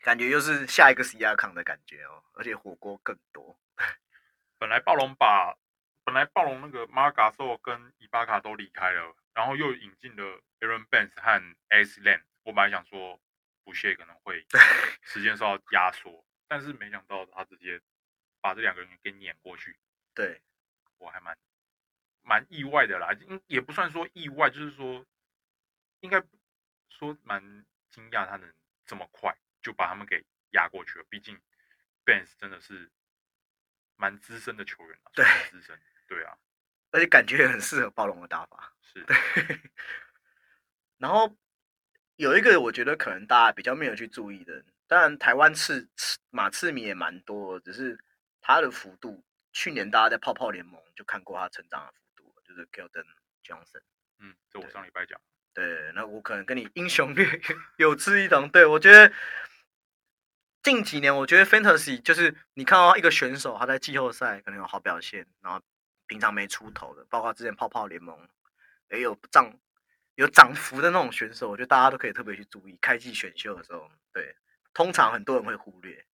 [0.00, 3.58] 感觉又是下一个 Siakam 的感觉哦，而且火锅更多。
[4.58, 5.56] 本来暴龙把
[6.04, 12.22] 本来暴龙那个 Marc Gasol 跟伊巴卡都离开了，然后又引进了 Aaron Baines 和 Alex Len。
[12.42, 13.20] 我本来想说，
[13.62, 14.44] 不屑可能会
[15.02, 17.80] 时间受到压缩，但是没想到他直接
[18.40, 19.78] 把这两个人给撵过去。
[20.14, 20.42] 对，
[20.96, 21.36] 我还蛮
[22.28, 23.08] 蛮意外的啦，
[23.46, 25.04] 也不算说意外，就是说
[26.00, 26.22] 应该
[26.90, 27.42] 说蛮
[27.90, 28.52] 惊讶他能
[28.84, 31.04] 这么快就把他们给压过去了。
[31.08, 31.40] 毕竟
[32.04, 32.90] Baines 真的是
[33.96, 36.36] 蛮资深的球员了，对，资深，对啊，
[36.90, 38.74] 而且感觉也很适合暴龙的打法。
[38.82, 39.60] 是，对，
[40.98, 41.34] 然后。
[42.18, 45.88] 有一个我觉得可能大家比较没有去注意的，当然台湾刺
[46.30, 47.96] 马刺迷也蛮多，只是
[48.40, 51.98] 他的幅度，去年大家在泡泡联盟就看过他成长的幅
[52.66, 53.04] Keldon
[53.44, 53.80] Johnson。
[54.18, 55.20] 嗯，这我上礼拜讲。
[55.54, 57.40] 对，那我可能跟你英雄略
[57.76, 58.48] 有志一同。
[58.48, 59.12] 对，我觉得
[60.62, 65.60] 近几年，我觉得 Fantasy 就是你看到一个选手他在季后赛可能有好表现，然后
[66.06, 68.28] 平常没出头的，包括之前泡泡联盟
[68.90, 69.58] 也有涨。
[70.16, 72.76] 有涨幅的那种选手，我觉得大家都可以特别去注意。
[72.80, 74.34] 开季选秀的时候，对，
[74.74, 76.04] 通常很多人会忽略。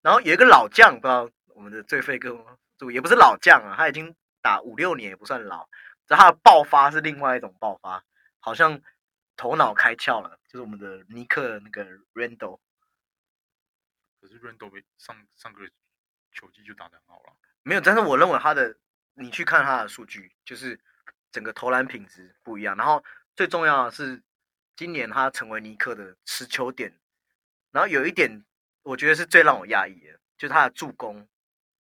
[0.00, 5.68] 然后有一个老将，不知道我们的最废哥，就也不是老将啊，他已经打五六年也不算老。
[6.06, 8.04] 然后他的爆发是另外一种爆发，
[8.38, 8.80] 好像
[9.36, 12.60] 头脑开窍了，就是我们的尼克那个 Randle。
[14.20, 15.68] 可是 Randle 上上个
[16.32, 17.36] 球季就打得很好了。
[17.62, 18.76] 没有，但是我认为他的，
[19.14, 20.80] 你去看他的数据，就是。
[21.32, 23.04] 整个投篮品质不一样，然后
[23.36, 24.20] 最重要的是，
[24.74, 26.92] 今年他成为尼克的持球点，
[27.70, 28.44] 然后有一点
[28.82, 31.28] 我觉得是最让我讶异的，就是他的助攻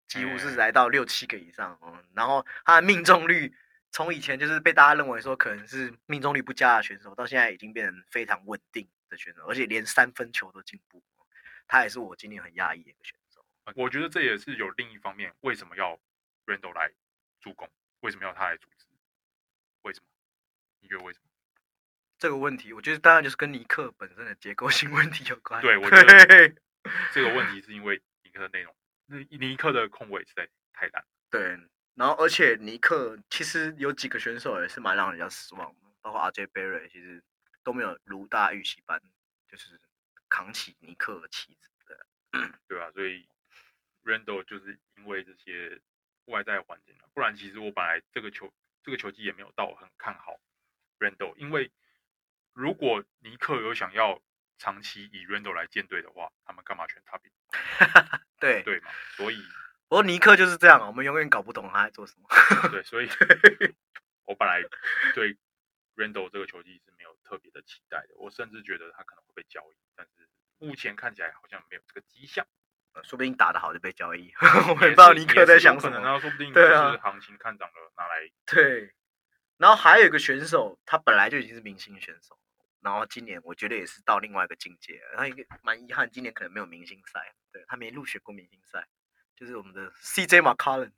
[0.07, 3.53] 几乎是来到六七个以上，哦，然后他的命中率
[3.91, 11.03] 从以前就是被大家认为说可能是命中率不佳的选手，到现在已经变成非常稳定的选手，而且连三分球都进步，
[11.67, 13.45] 他也是我今年很讶异的一个选手。
[13.75, 15.99] 我觉得这也是有另一方面，为什么要
[16.45, 16.89] Randall 来
[17.41, 17.69] 助攻？
[17.99, 18.85] 为什么要他来组织？
[19.81, 20.05] 为什么？
[20.79, 21.25] 你觉得为什么？
[22.17, 25.61] 这个问题，我觉得当然就是跟尼克本身的结构性 问题有关。
[25.61, 26.55] 对，我觉得
[27.11, 28.73] 这个问题是因为尼克的内容，
[29.29, 31.05] 尼克的控卫实在太烂。
[31.29, 31.57] 对，
[31.95, 37.23] 然后而且尼克其实有几个选手也是蛮让人家失望的，包括 RJ Barrett，其实
[37.63, 39.01] 都没有如大预期般
[39.47, 39.79] 就是
[40.29, 41.69] 扛起尼克的旗子。
[41.85, 42.07] 的，
[42.67, 43.27] 对啊，所以
[44.03, 45.81] Randle 就是因为这些
[46.25, 48.53] 外在环境，不然其实我本来这个球。
[48.83, 50.39] 这个球季也没有到很看好
[50.97, 51.69] Randle，因为
[52.53, 54.21] 如果尼克有想要
[54.57, 57.19] 长期以 Randle 来建队的话，他们干嘛选他？
[58.39, 59.37] 对对嘛，所以
[59.87, 62.27] 不过尼克就是这样，我们永远搞不懂他在做什么。
[62.69, 63.09] 对，所以
[64.25, 64.61] 我本来
[65.13, 65.37] 对
[65.95, 72.45] Randall 这个球技是没有特别的期待的，我甚至觉得他可能会被交易，但是目前看起来好像没有这个迹象。
[73.03, 74.33] 说不定打得好就被交易，
[74.69, 75.99] 我不知道尼克在想什么。
[75.99, 78.91] 然后说不定就是行情看涨了，拿来对。
[79.57, 82.39] 然后还有一个选手，他本来就已经是明星选手，
[82.81, 85.01] 然后今年我觉得也是到另外一个境界。
[85.15, 88.87] 他一个蛮遗憾，今年可能没有明星赛，对，他没入选过明星赛，
[89.35, 90.91] 就是我们的 CJ McCollum。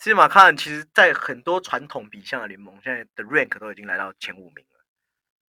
[0.00, 4.84] CJ McCollum 其实，在很多传统比项的联盟，现在的 rank 都已经来到前五名了。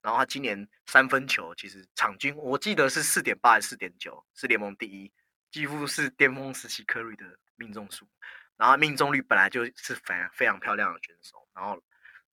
[0.01, 5.11] 然后他今年三分球其实场均，我记得是四点八还是四点九，是联盟第一。
[5.51, 8.07] 几乎是巅峰时期，Curry 的命中数，
[8.55, 11.83] 然后命中率本来就是非常非常漂亮的选手，然后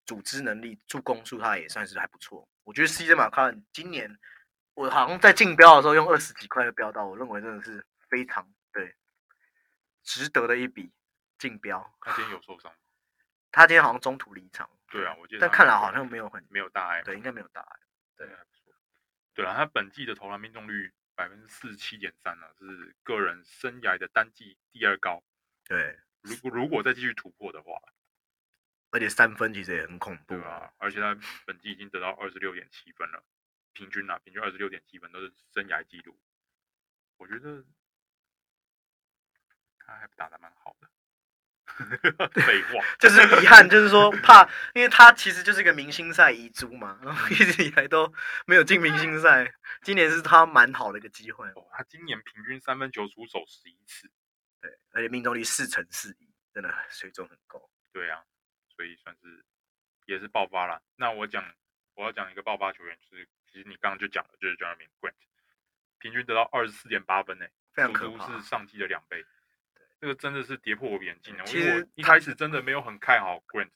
[0.05, 2.47] 组织能力、助攻数他也算是还不错。
[2.67, 4.19] 我觉得 CJ 马卡伦今年
[4.75, 8.97] 我好像在竞标的时候用二十几块的标到，我认为真的是非常对
[10.03, 10.93] 值得的一笔
[11.39, 11.95] 竞标。
[12.01, 12.75] 他今天有受伤？
[13.53, 14.69] 他今天好像中途离场。
[14.91, 15.41] 对啊，我记得。
[15.41, 17.03] 但看来好像没有很没有大碍。
[17.03, 17.77] 对，应该没有大碍。
[18.17, 18.75] 对，还不错。
[19.33, 20.93] 对啊，他本季的投篮命中率。
[21.15, 25.25] 百分之四十七点三呢，是个人生涯的单季第二高。
[25.65, 27.73] 对，如果如果再继续突破的话，
[28.91, 30.73] 而且三分其实也很恐怖啊。
[30.79, 33.23] 而且他本季已经得到二十六点七分了，
[33.73, 36.19] 平均啊，平均二十六点七分都是生涯纪录。
[37.17, 37.65] 我觉得
[39.79, 40.91] 他还打得蛮好的。
[42.41, 48.11] 废话，就是遗憾，就是说 怕，因为他其实就是一个明星赛遗珠嘛，然后一直以来都
[48.47, 51.47] 没有进明星赛，今年是他蛮好的一个机会。
[51.49, 54.09] 哦，他今年平均三分球出手十一次，
[54.61, 57.69] 对，而且命中率四成四一，真的水准很高。
[57.93, 58.25] 对啊，
[58.77, 59.45] 所以算是
[60.05, 60.83] 也是爆发了。
[60.97, 61.45] 那我讲
[61.95, 65.15] 我要讲一个爆发球员，就是其实你刚刚就讲了，就是 Jerami Grant，
[65.99, 69.25] 平均得到二十四点八分呢，非常可怕，足足是上季的两倍。
[69.75, 71.45] 对，这个真的是跌破我眼镜了。
[71.45, 73.71] 其实我一开始真的没有很看好 Grant，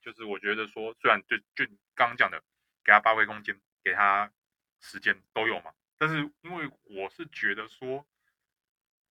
[0.00, 2.42] 就是我觉得说，虽然就就刚刚讲的，
[2.82, 4.32] 给他发挥空间，给他
[4.80, 8.06] 时间都有嘛，但是因为我是觉得说，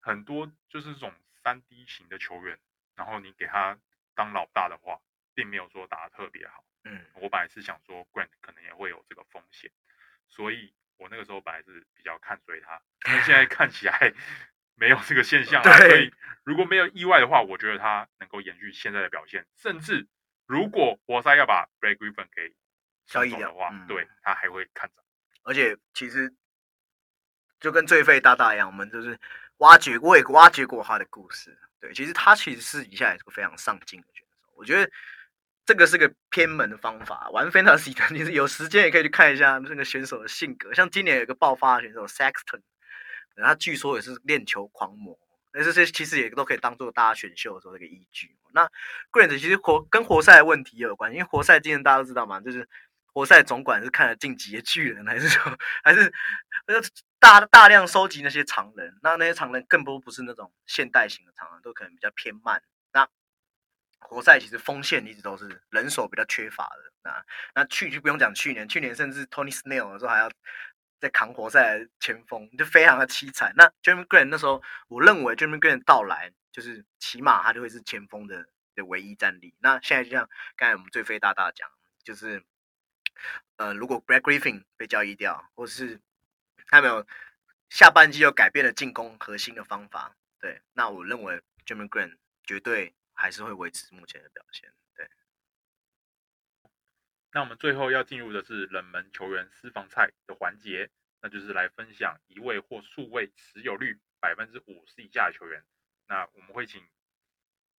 [0.00, 2.58] 很多就是这种三 D 型的球员，
[2.94, 3.78] 然后你给他
[4.14, 5.00] 当老大的话，
[5.36, 6.64] 并没有说打得特别好。
[6.84, 9.70] 嗯，我本来是想说 Grant 可能也会有这个风险，
[10.28, 14.14] 所以我那个时候本来是比较看衰他，但现在看起来
[14.76, 15.76] 没有这个现象 了。
[15.78, 20.06] 所以如果没有意外的话，我觉得他能够延续现在的表现，甚至
[20.46, 22.54] 如果活塞要把 Blake Griffin 给
[23.04, 25.04] 交易的话，嗯、对他还会看涨。
[25.42, 26.32] 而且其实
[27.58, 29.18] 就跟最废大大一样，我们就是
[29.56, 31.58] 挖掘过，也挖掘过他的故事。
[31.80, 34.88] 对，其实他其实私底下也是个非常上进的选手，我觉得。
[35.66, 40.72] 这个是个偏门的方法，玩 Fantasy 的，你是有时间也可以去看一下那个选手的性格。
[40.72, 42.62] 像今年有一个爆发的选手 Sexton，
[43.36, 45.18] 他据说也是练球狂魔，
[45.52, 48.36] 那这些其实也都可以当做大家选秀的时候这个依据。
[48.54, 48.70] 那
[49.10, 52.68] Grant 其实活跟活塞的问题也有关，因为活塞今年大家都知道嘛，就是
[53.12, 56.12] 活塞总管是看了晋级的巨人，还是说还是
[57.18, 62.62] 大大量收集那些长人，那那些长人更多不是那种现代型的长人，都可能比较偏慢。
[63.98, 70.30] 活塞其实锋线一直都是人手比较缺乏的，那那去就不用讲去年，去年甚至 Tony Snell 的时候还要
[71.00, 73.52] 在扛活塞前锋，就非常的凄惨。
[73.56, 79.54] 那 j e r m y Green 那时候，我认为 Jerami Grant 到来就是起码他就会是前锋的的唯一战力。
[79.60, 81.68] 那现在就像刚才我们最飞大大讲，
[82.04, 82.42] 就是
[83.56, 86.00] 呃，如果 Blake Griffin 被交易掉，或是
[86.68, 87.06] 他没有
[87.70, 92.94] 下半季又改变了进攻核心的方法，对，那我认为 j e r m y Green 绝对。
[93.16, 94.70] 还是会维持目前的表现。
[94.94, 95.08] 对，
[97.32, 105.64] 那我们最后要进入的是冷门球员私房菜的环节，那就是来分享一位或数位持有率百分之五十以下的球员。
[106.06, 106.86] 那我们会请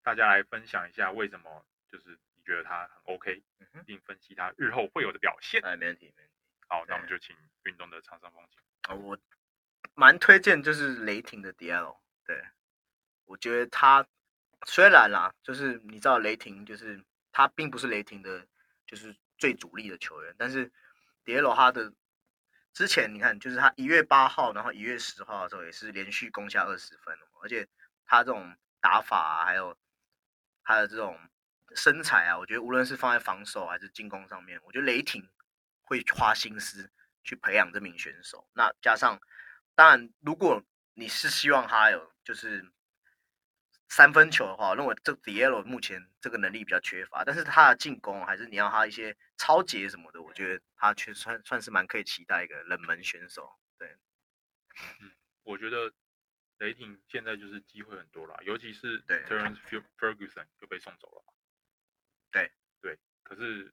[0.02, 3.44] 大家来分享一下为什么，就是你觉得他很 OK，
[3.84, 5.62] 并分析他日后会有的表现。
[5.62, 6.34] 哎，没问题，没问题。
[6.66, 8.58] 好，那我们就请运动的场上风景。
[8.88, 9.18] 哦，我
[9.94, 12.42] 蛮推荐就是雷霆的 Diallo，对，
[13.26, 14.08] 我觉得他。
[14.64, 18.46] 虽然啦，就是你知道雷霆，就是他并不是雷霆的，
[18.86, 20.34] 就是最主力的球员。
[20.38, 20.72] 但是
[21.24, 21.92] ，Diallo 他的
[22.72, 27.68] 之前你看，就是他一月八号，然后一月十号的时候也是连续攻下二十分，而且
[28.06, 29.76] 他这种打法啊，还有
[30.64, 31.16] 他的这种
[31.74, 35.28] 身材啊，我觉得无论是放在防守还是进攻上面，我觉得雷霆
[35.82, 36.90] 会花心思
[37.22, 38.48] 去培养这名选手。
[38.54, 39.20] 那加上，
[39.74, 40.62] 当然如果
[40.94, 42.72] 你是希望他有就是。
[43.88, 53.58] 三分球的话，我认为这 Diallo 目前这个能力比较缺乏，但是他的进攻还是你要他一些超节什么的，我觉得他确实算算是蛮可以期待一个冷门选手。
[53.78, 53.96] 对，
[55.00, 55.10] 嗯，
[55.44, 55.92] 我觉得
[56.58, 59.58] 雷霆现在就是机会很多了，尤其是 Terrence
[59.98, 61.24] Ferguson 就被送走了。
[62.30, 63.72] 对对，可是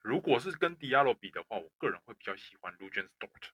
[0.00, 3.50] 如果是跟 Diallo 比的话，我个人会比较喜欢 Luguentz Dort。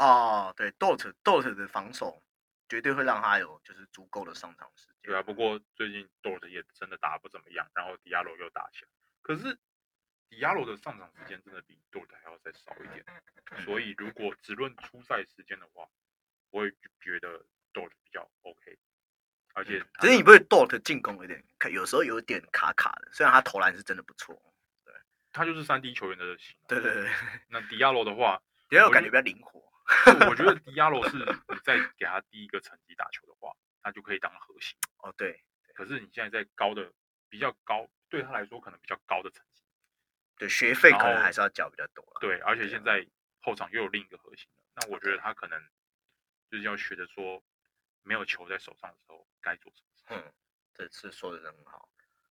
[0.00, 2.22] 哦，对，Dort Dort 的防守。
[2.70, 4.96] 绝对会让他有就是足够的上场时间。
[5.02, 8.88] 对啊，不过最近 Dort 也真的打得不怎么样，然后 Diallo 又打起来。
[9.20, 9.58] 可是
[10.30, 13.04] Diallo 的上场时间真的比 Dort 还要再少一点，
[13.64, 15.86] 所以如果只论出赛时间的话，
[16.50, 18.78] 我也觉得 Dort 比较 OK。
[19.52, 24.40] 而且，只是你不会 Dort 进攻有点，有时候有点卡卡的，虽然他投篮是真的不错。
[24.84, 24.94] 对，
[25.32, 26.56] 他就是三 D 球员的型。
[26.68, 27.10] 对对对。
[27.48, 29.69] 那 Diallo 的话，Diallo 感觉比较灵活。
[30.28, 31.24] 我觉得迪亚罗是你
[31.64, 34.78] 在给他第一个层级打球的话，他就可以当核心。
[34.98, 35.42] 哦，对。
[35.74, 36.92] 可是你现在在高的
[37.28, 39.62] 比较高，对他来说可能比较高的层级，
[40.36, 42.04] 对学费可能还是要交比较多。
[42.20, 43.06] 对，而且现在
[43.40, 45.62] 后场又有另一个核心了，那我觉得他可能
[46.50, 47.42] 就是要学着说，
[48.02, 50.16] 没有球在手上的时候该做什么。
[50.16, 50.32] 嗯，
[50.74, 51.89] 这次说的很好。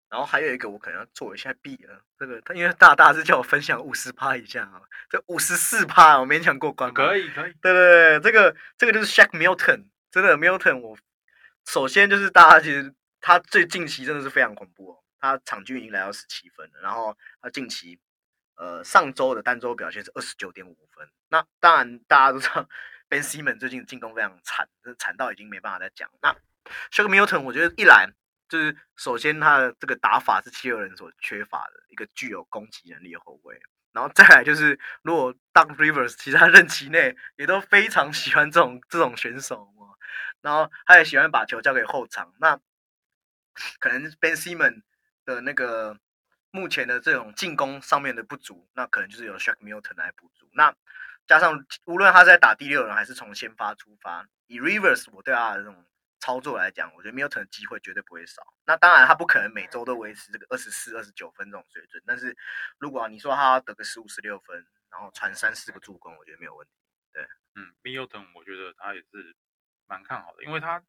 [0.09, 2.01] 然后还有一个，我可能要做一下弊了。
[2.17, 6.91] 这个他因为大大是叫我分享五十趴以下啊，这五十四趴我勉强过关。
[6.93, 7.53] 可以可以。
[7.61, 10.97] 对对对，这个这个就是 Shaq Milton，真的 Milton，我
[11.65, 12.91] 首先就是大家其实
[13.21, 17.99] 他最近期真的是非常恐怖哦，他场均已经来到十七分了，然后他近期
[18.55, 21.07] 呃上周的单周表现是二十九点五分。
[21.29, 22.67] 那当然大家都知道
[23.07, 24.67] Ben Simmons 最近进攻非常惨，
[24.97, 26.09] 惨到已经没办法再讲。
[26.21, 26.35] 那
[26.91, 28.09] Shaq Milton 我觉得一来。
[28.49, 33.61] 就是首先他的这个打法是七六人所缺乏的一个具有攻击能力的后卫，
[33.93, 39.71] 然后再来就是如果 Doc Rivers 其他任期内也都非常喜欢这种这种选手，
[40.41, 42.59] 然后他也喜欢把球交给后场，那
[43.79, 44.81] 可能 Ben Simmons
[45.25, 45.97] 的那个
[46.51, 50.49] 目前的这种进攻上面的不足，那可能就是由 Shaq Milton 来补足。
[50.53, 50.73] 那
[51.27, 55.85] 加上无论他在打第六人还是从先发出发，以 Rivers 我对他的这种
[56.19, 58.41] 操作来讲，我觉得 Milton 的机会绝对不会少。
[58.65, 62.35] 那当然他不可能每周都维持这个二十四、二十九分这种水准，但是
[62.77, 66.73] 如果你说他要得个十五、十六分，然后传三四个助攻，我觉得没有问题。
[67.11, 69.35] 对，嗯，Milton 我觉得他也是
[69.87, 70.83] 蛮看好的，因为他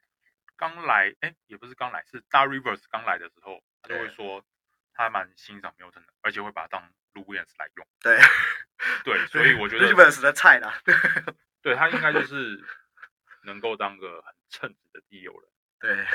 [0.57, 4.45] 刚来，哎，也不是刚来，是 Doc Rivers 刚来的时候，他就会说。
[4.93, 7.87] 他蛮欣赏 Milton 的，而且会把他当 Williams 来用。
[8.01, 8.19] 对，
[9.03, 10.79] 对， 所以我觉得 Rivers 的菜啦。
[11.63, 12.63] 对，他应该就是
[13.45, 15.51] 能够当个很称职的第六人。
[15.79, 16.07] 对。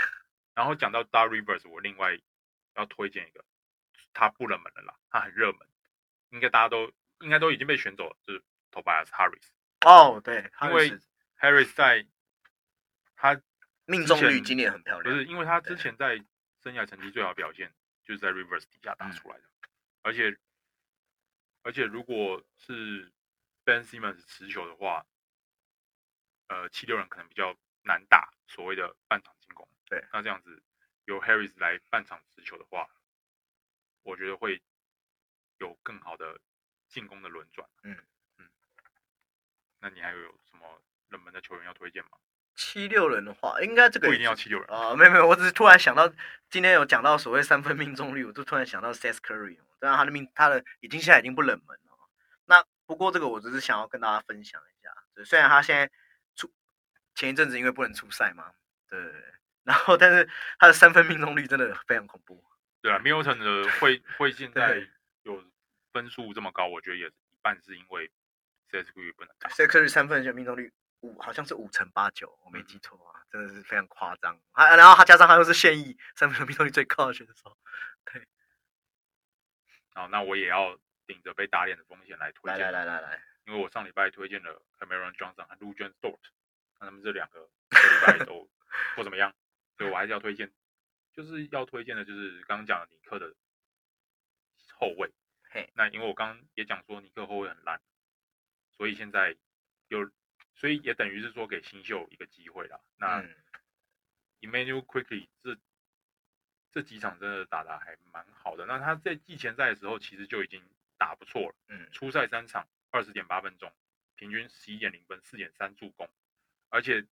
[0.54, 2.20] 然后讲到 Dar Rivers，我另外
[2.76, 3.44] 要推荐一个，
[4.14, 5.68] 他不冷门的啦，他很热门，
[6.30, 9.48] 应该大家都应该都已经被选走了，就是 Tobias Harris。
[9.82, 10.92] 哦，对，因为
[11.40, 12.06] Harris 在
[13.16, 13.42] 他
[13.86, 16.24] 命中率今年很漂亮，不是因为他之前在
[16.62, 17.74] 生涯成绩最好表现。
[18.08, 19.70] 就是在 Rivers 底下打出来的，嗯、
[20.04, 20.38] 而且
[21.64, 23.12] 而且如果是
[23.64, 25.08] Ben Simmons 持球的话，
[26.46, 29.68] 呃，七六人可能比较难打所谓的半场进攻。
[29.88, 30.62] 对，那这样子
[31.06, 32.90] 由 Harris 来半场持球的话，
[34.04, 34.62] 我觉得会
[35.60, 36.40] 有更好的
[36.90, 37.68] 进攻的轮转。
[37.84, 37.96] 嗯
[38.38, 38.50] 嗯，
[39.80, 40.18] 那你还有
[40.50, 42.12] 什么冷门的球员要推荐吗？
[42.56, 46.12] 七六人的话，应该这个不一定要七六人啊，没有没有，我只是突然想到，
[46.50, 52.10] 今天有讲到所谓三分命中率，我就突然想到 Seth Curry，当然他的命，他的已经现在已经不冷门了。
[52.46, 54.90] 那不过这个我只是想要跟大家分享一下，
[55.26, 55.94] 虽然他现在出
[57.16, 58.54] 前一阵子因为不能出赛嘛，
[58.88, 59.00] 对，
[59.64, 62.44] 然后但是他的三分命中率真的非常恐怖。
[62.82, 64.88] 对啊，Milton 的会会 现在
[65.24, 65.44] 有
[65.92, 68.12] 分数这么高，我觉得也是一半是因为
[68.70, 69.50] Seth Curry 不能打。
[69.50, 70.72] Seth Curry 三分球命中率。
[71.02, 74.40] 五好像是五乘八九，我没记错啊，嗯、真的是非常夸张。
[74.54, 77.56] 还然后他加上他又是现役三分球命中率最高的选手，
[78.06, 78.26] 对。
[79.94, 82.60] 好，那我也要顶着被打脸的风险来推荐。
[82.60, 86.18] 来来来来来，因为我上礼拜推荐了 Cameron Johnson 和 Luguentz Dort，
[86.80, 88.50] 那他们这两个这礼拜都
[88.96, 89.34] 不怎么样，
[89.78, 90.52] 所以我还是要推荐，
[91.14, 93.36] 就是要推荐的就是刚刚讲的尼克的
[94.74, 95.12] 后卫。
[95.50, 97.82] 嘿，那因为我刚刚也讲说尼克后卫很烂，
[98.78, 99.36] 所以现在
[99.88, 100.12] 有。
[100.58, 102.80] 所以也等于是说给新秀一个机会啦。
[102.96, 103.22] 那
[104.40, 105.58] Emmanuel Quickley 这
[106.72, 108.66] 这几场真的打的还蛮好的。
[108.66, 110.64] 那他在季前赛的时候其实就已经
[110.98, 111.56] 打不错了。
[111.68, 113.70] 嗯，初赛三场二十点八分钟，
[114.16, 116.10] 平均十一点零分，四点三助攻，
[116.76, 117.06] 而且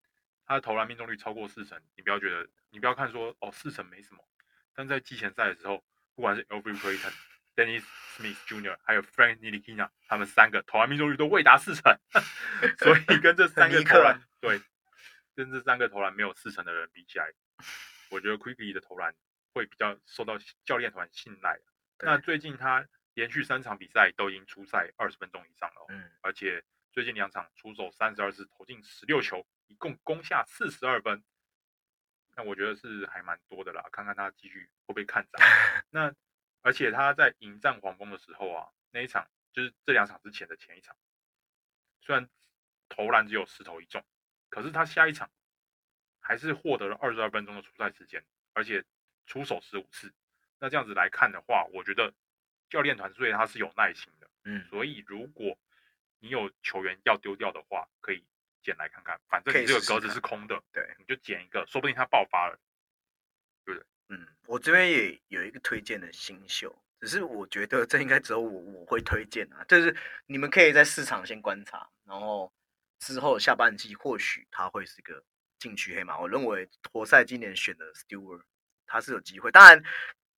[0.45, 1.81] 他的投篮命中率超过四成。
[1.95, 4.21] 你不要觉得，你不要看说哦四成没什么，
[4.75, 5.81] 但在季前赛的时候，
[6.15, 7.13] 不管是 Elfrid Payton
[7.55, 7.83] Dennis
[8.17, 8.77] Smith Jr.
[8.83, 11.97] 还有 Frank Ntilikina，他们三个投篮命中率都未达四成，
[12.77, 14.59] 所以跟这三个投篮对，
[15.33, 17.31] 跟这三个投篮没有四成的人比起来，
[18.09, 19.15] 我觉得 Quickley 的投篮
[19.53, 21.57] 会比较受到教练团信赖。
[21.99, 26.61] 那最近他连续三场比赛都已经出赛二十分钟以上了，嗯，而且
[26.91, 31.23] 最近两场出手三十二次，投进十六球，一共攻下四十二分，
[32.35, 33.83] 那我觉得是还蛮多的啦。
[33.91, 35.41] 看看他继续会不会看涨，
[35.89, 36.13] 那。
[36.65, 40.95] 而且他在迎战黄蜂的时候啊，那一场就是这两场之前的前一场，
[41.99, 42.29] 虽然
[42.87, 44.01] 投篮只有十投一中，
[44.47, 45.29] 可是他下一场
[46.21, 48.81] 还是获得了二十二分钟的出赛时间，而且
[49.27, 50.13] 出手十五次。
[50.57, 52.13] 那这样子来看的话，我觉得
[52.69, 54.29] 教练团队他是有耐心的。
[54.45, 55.59] 嗯，所以如果
[56.19, 58.25] 你有球员要丢掉的话，可以
[58.63, 62.57] 捡来看看，反正你这个格子是空的，对，你就捡一个，说不定它爆发了，
[63.65, 63.87] 对不对？
[64.09, 69.95] 嗯，我这边也有一个推荐的新秀，只是我觉得这应该只有我我会推荐啊，就是
[70.25, 72.51] 你们可以在市场先观察，然后
[72.99, 75.23] 之后下半季或许他会是个
[75.59, 76.19] 禁区黑马。
[76.19, 78.43] 我认为活塞今年选的 Stewart
[78.85, 79.81] 他是有机会，当然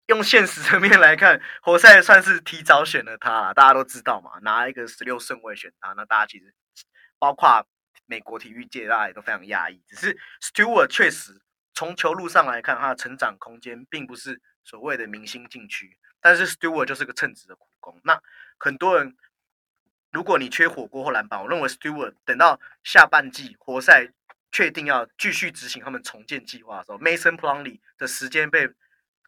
[0.07, 6.53] 用现实层面来看，活塞算是提早选了他啦，大家都知道嘛，拿一个十六顺位选他，那大家其实
[7.17, 7.65] 包括
[8.05, 11.39] 美国体育界大家也都非常讶异，只是 Stewart 确实。
[11.75, 17.99] 从球路上来看，他的成长空间并不是所谓的明星禁区，但是 Stewart 就是个称职的苦工。
[18.03, 18.21] 那
[18.59, 19.17] 很多人，
[20.11, 24.07] 如果你缺火锅或篮板，我认为 Stewart 等到下半季活塞
[24.51, 28.69] 确定要继续执行他们重建计划的时候，Mason Plumlee 的时间被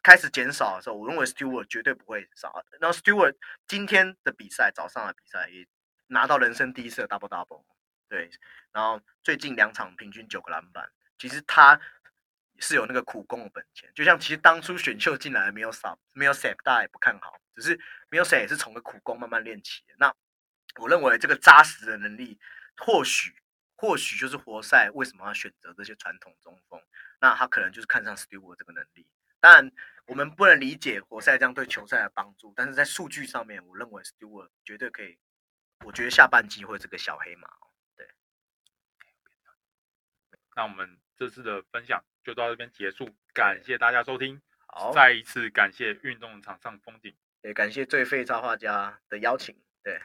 [0.04, 2.64] 开始减少的时候，我认为 Stewart 绝对不会少。
[2.78, 3.34] 然后 Stewart
[3.66, 5.66] 今天的比赛，早上的比赛也
[6.06, 7.64] 拿到人生第一次的 double double，
[8.08, 8.30] 对，
[8.72, 11.80] 然后最近两场平均九个篮板，其实他。
[12.58, 17.78] 是有那个苦工的本钱，就像其实当初选秀进来没有少，没有谁大家也不看好，只是
[18.08, 19.94] 没有谁也是从个苦工慢慢练起的。
[19.98, 20.10] 那
[20.80, 22.40] 我认为这个扎实的能力，
[22.78, 23.36] 或许
[23.74, 26.80] 或许就是活塞为什么要选择这些传统中锋，
[27.20, 29.06] 那他可能就是看上 Stewart 这个能力。
[29.38, 29.70] 当然，
[30.06, 35.18] 我们不能理解活塞这样对球赛的帮助，但是在数据上面，我认为 Stewart 绝对可以。
[35.84, 37.50] 我觉得下半季会是个小黑马。
[40.56, 44.40] 对，那我们这次的分享就到这边结束，感谢大家收听。
[44.66, 49.54] 好，再一次感谢运动场上风景，也感谢最废插画家的邀请。
[49.84, 50.00] 对，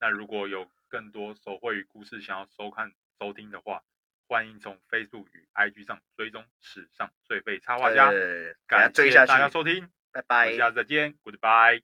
[0.00, 3.82] 那如果有更多手绘与故事想要收看收听的话，
[4.26, 8.10] 欢迎从 Facebook 与 IG 上追踪史上最废插画家。
[8.10, 11.82] 对，感谢大家收听，拜拜，下次再见，Goodbye。